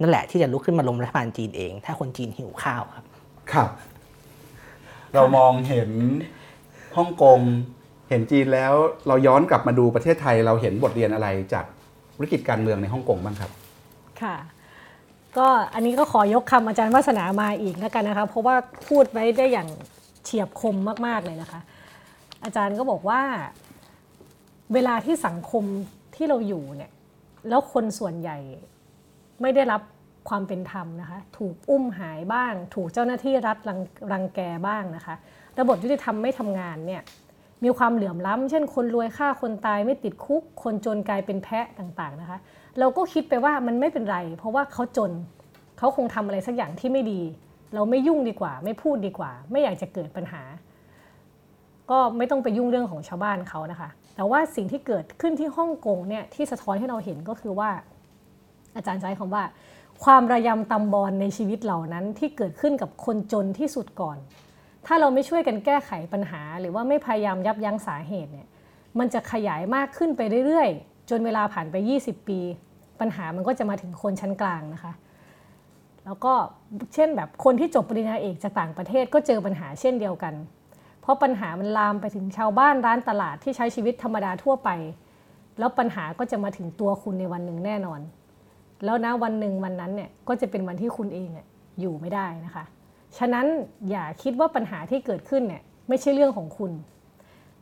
[0.00, 3.04] นั่นแหละที่จะลุกขึ้นมาล้มรัฐบาลจีนเอง ถ้าคนจีนหิวข้าวครับ
[3.52, 3.70] ครับ
[5.14, 5.90] เรามองเห็น
[6.96, 7.40] ฮ่องกง
[8.08, 8.72] เห็นจีนแล้ว
[9.06, 11.64] เราย้อนกลับมาดูประเทศไทยเราเห็นบทเรียนอะไรจาก
[12.20, 13.50] วิกฤตการเมืองในฮ่องกงบ้างครับ
[14.22, 14.36] ค่ะ
[15.36, 19.68] ก็อันนี้ก็ขอยกคำอาจารย์วัฒนามาอีกแล้วกันนะคะเพราะว่าพูดไว้ได้อย่าง
[20.24, 20.76] เฉียบคม
[21.06, 21.60] มาก ๆ เลยนะคะ
[22.44, 23.20] อาจารย์ก็บอกว่า
[24.72, 25.64] เวลาที่สังคม
[26.14, 26.90] ที่เราอยู่เนี่ย
[27.48, 28.38] แล้วคนส่วนใหญ่
[29.42, 29.82] ไม่ได้รับ
[30.28, 33.78] ความเป็นธรรมนะคะ ถูกอุ้มหายบ้าง ถูกเจ้าหน้าที่รัฐรัง
[34.12, 35.14] รังแกบ้างนะคะ
[35.60, 37.02] ระบบยุติธรรมไม่ทำงานเนี่ย
[37.64, 42.38] มีความเหลื่อมล้ำเช่น คนรวยฆ่าคนตายไม่ติดคุก คนจนกลายเป็นแพะต่างๆนะคะ
[42.78, 45.12] เราก็คิดไปว่ามันไม่เป็นไร เพราะว่าเขาจน
[45.78, 47.20] เขาคงทำอะไรสักอย่างที่ไม่ดี
[47.74, 50.42] เราไม่ยุ่งดีกว่า ไม่พูดดีกว่า ไม่อยากจะเกิดปัญหา
[51.90, 57.70] ก็ไม่ต้องไปยุ่งเรื่องของชาวบ้านเขานะคะ แต่ว่าสิ่งที่เกิดขึ้นที่ฮ่องกงเนี่ยที่สะท้อนให้เราเห็นก็คือว่า
[58.76, 59.44] อาจารย์ใช้คำว่า
[60.04, 64.18] ความระยำตำบอลในชีวิตเหล่านั้นที่เกิดขึ้นกับคนจนที่สุดก่อน
[64.86, 68.48] ถ้าเราไม่ช่วยกันแก้ไขปัญหา หรือว่าไม่พยายามยับยั้งสาเหตุเนี่ย
[68.98, 72.40] มันจะขยายมากขึ้นไปเรื่อยๆ จนเวลาผ่านไป 20 ปี
[73.00, 74.92] ปัญหามันก็จะมาถึงคนชั้นกลางนะคะ
[76.04, 76.32] แล้วก็
[76.94, 80.34] เช่นแบบคนที่จบปริญญาเอกจากต่างประเทศก็เจอปัญหาเช่นเดียวกัน
[81.04, 84.70] เพราะปัญหามันลามไปถึงชาวบ้านร้านตลาดที่ใช้ชีวิตธรรมดาทั่วไป
[85.58, 88.00] แล้วปัญหาก็จะมาถึงตัวคุณในวันหนึ่งแน่นอน
[88.84, 91.28] แล้วนะวันหนึ่งวันนั้นเนี่ยก็จะเป็นวันที่คุณเอง
[91.80, 92.64] อยู่ไม่ได้นะคะ
[93.18, 93.46] ฉะนั้น
[93.90, 96.72] อย่าคิดว่าปัญหาที่เกิดขึ้นเนี่ยไม่ใช่เรื่องของคุณ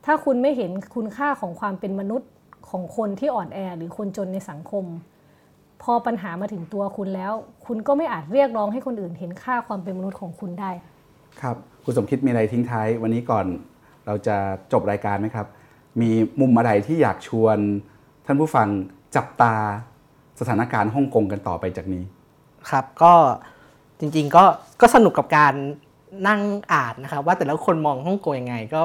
[0.04, 2.30] ถ้าคุณไม่เห็นคุณค่าของความเป็นมนุษย์
[2.70, 4.84] ของคนที่อ่อนแอหรือคนจนในสังคม
[5.82, 7.32] พอปัญหามาถึงตัวคุณแล้ว
[7.66, 10.70] คุณก็ไม่อาจเรียกร้องให้คนอื่นเห็นค่าความเป็นมนุษย์ของคุณได้
[11.40, 13.46] ครับคุณสมคิดมีอะไรทิ้งท้าย วันนี้ก่อน
[14.06, 14.36] เราจะ
[14.72, 15.46] จบรายการไหมครับ
[16.00, 16.10] มี
[16.40, 17.58] มุมอะไรที่อยากชวน
[18.26, 18.68] ท่านผู้ฟัง
[19.16, 19.54] จับตา
[20.40, 22.04] สถานการณ์ฮ่องกงกันต่อไปจากนี้
[22.70, 23.12] ครับก็
[24.00, 24.44] จริงๆก็
[24.80, 25.54] ก็สนุกกับการ
[26.28, 26.40] นั่ง
[26.72, 28.82] อ่านนะครับ ว่าแต่ละคนมองฮ่องกงยังไง ก็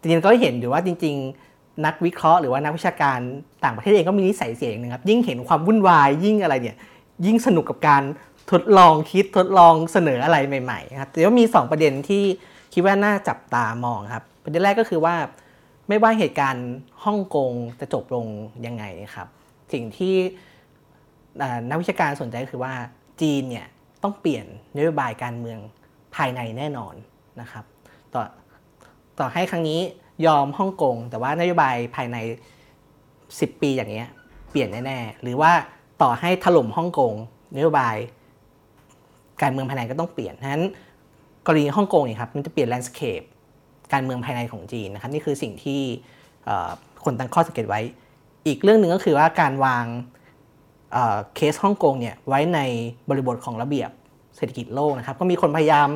[0.00, 1.14] จริงๆก็เห็นอยู่ว่าจริง
[1.50, 3.18] ๆ นักวิเคราะห์หรือว่านักวิชาการ
[3.64, 6.76] ต่างประเทศเองก็มีนิสัยเสียงนึงครับยิ่งเห็นความวุ่นวายยิ่งอะไรเนี่ย
[7.26, 8.02] ยิ่งสนุกกับการ
[8.52, 12.24] ทดลองคิดทดลองเสนออะไรใหม่ๆครับแต่ว่ามี 2 ประเด็นที่
[12.72, 15.16] คิดว่าน่าจับตามองครับ ประเด็นแรกก็คือว่า
[15.88, 16.68] ไม่ว่าเหตุการณ์
[17.04, 18.26] ฮ่องกงจะจบลง
[18.66, 18.84] ยังไง
[19.14, 19.28] ครับ
[19.72, 20.14] สิ่งที่
[21.70, 22.72] นักวิชาการสนใจก็คือว่า
[23.20, 23.66] จีนเนี่ย
[24.02, 25.58] ต้องเปลี่ยนนโยบายการเมือง
[26.16, 26.94] ภายในแน่นอน
[27.40, 27.64] นะครับ
[28.14, 28.22] ต่อ
[29.18, 29.80] ต่อให้ครั้งนี้
[30.26, 32.16] ยอมฮ่องกง แต่ว่านโยบายภายใน
[32.88, 34.10] 10 ปีอย่างเงี้ย
[34.50, 35.52] เปลี่ยนแน่ๆหรือว่า
[36.02, 37.12] ต่อให้ถล่มฮ่องกง
[37.56, 37.96] นโยบาย
[39.42, 40.64] การเมืองภายในก็ต้องเปลี่ยนฉะนั้น
[41.46, 43.22] กรณีฮ่องกงเนี่ยครับมันจะเปลี่ยนแลนด์สเคป
[43.92, 45.80] การเมืองภายในของจีนนะครับนี่คือสิ่งที่
[47.04, 47.80] คนตั้งข้อสังเกตไว้
[48.46, 49.84] อีกเรื่องหนึ่งก็คือว่าการวาง
[50.92, 52.60] เเคสฮ่องกงเนี่ยไว้ใน
[53.08, 53.90] บริบทของระเบียบ
[54.36, 55.88] เศรษฐกิจโลกนะครับ ก็มีคนพยายาม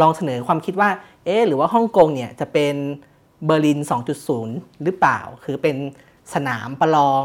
[0.00, 0.90] ลองเสนอความคิดว่า
[1.24, 2.74] เอ๊หรือว่าฮ่องกงเนี่ยจะเป็น
[3.44, 3.80] เบอร์ลิน
[4.30, 5.76] 2.0 หรือเปล่า คือเป็น
[6.34, 7.24] สนามประลอง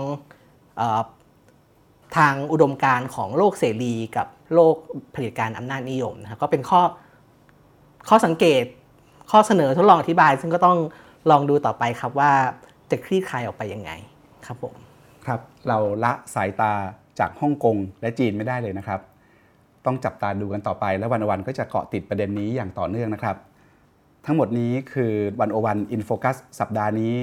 [0.79, 0.81] อ
[2.17, 4.75] ทางอุดมการณ์ของโลกเสรีกับ โลก
[5.11, 6.81] เผลิตการอำนาจนิยมนะครับก็เป็นข้อ
[8.09, 8.63] ข้อสังเกต
[9.31, 10.77] ข้อเสนอทดลองอธิบาย ซึ่งก็ต้อง
[11.31, 12.31] ลองดูต่อไปครับว่า
[12.91, 13.91] จะคลี่คลายออกไปยังไง
[14.45, 14.73] ครับผม
[15.25, 16.73] ครับเราละสายตา
[17.19, 18.99] จากฮ่องกงและจีนไม่ได้เลยนะครับ
[19.85, 23.37] ต้องจับตาดูกันต่อไป และวันวันก็จะเกาะติดประเด็นนี้อย่างต่อเนื่องนะครับ
[24.25, 27.15] ทั้งหมดนี้คือวันโอวันอินโฟคัสสัปดาห์นี้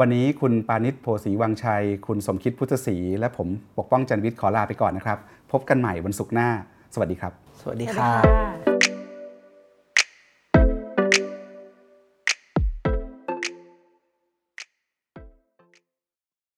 [0.00, 3.48] วันนี้คุณปานิชโพสีวังชัย คุณสมคิดพุทธศรีและผม
[3.78, 5.18] ปกป้องจันทวิทย์ขอลาไปก่อนนะครับ
[5.52, 6.48] พบกันใหม่วันศุกร์หน้า
[6.94, 8.22] สวัสดีครับ สวัสดีสวัสคดีรับ
[8.66, 8.75] ค่ะ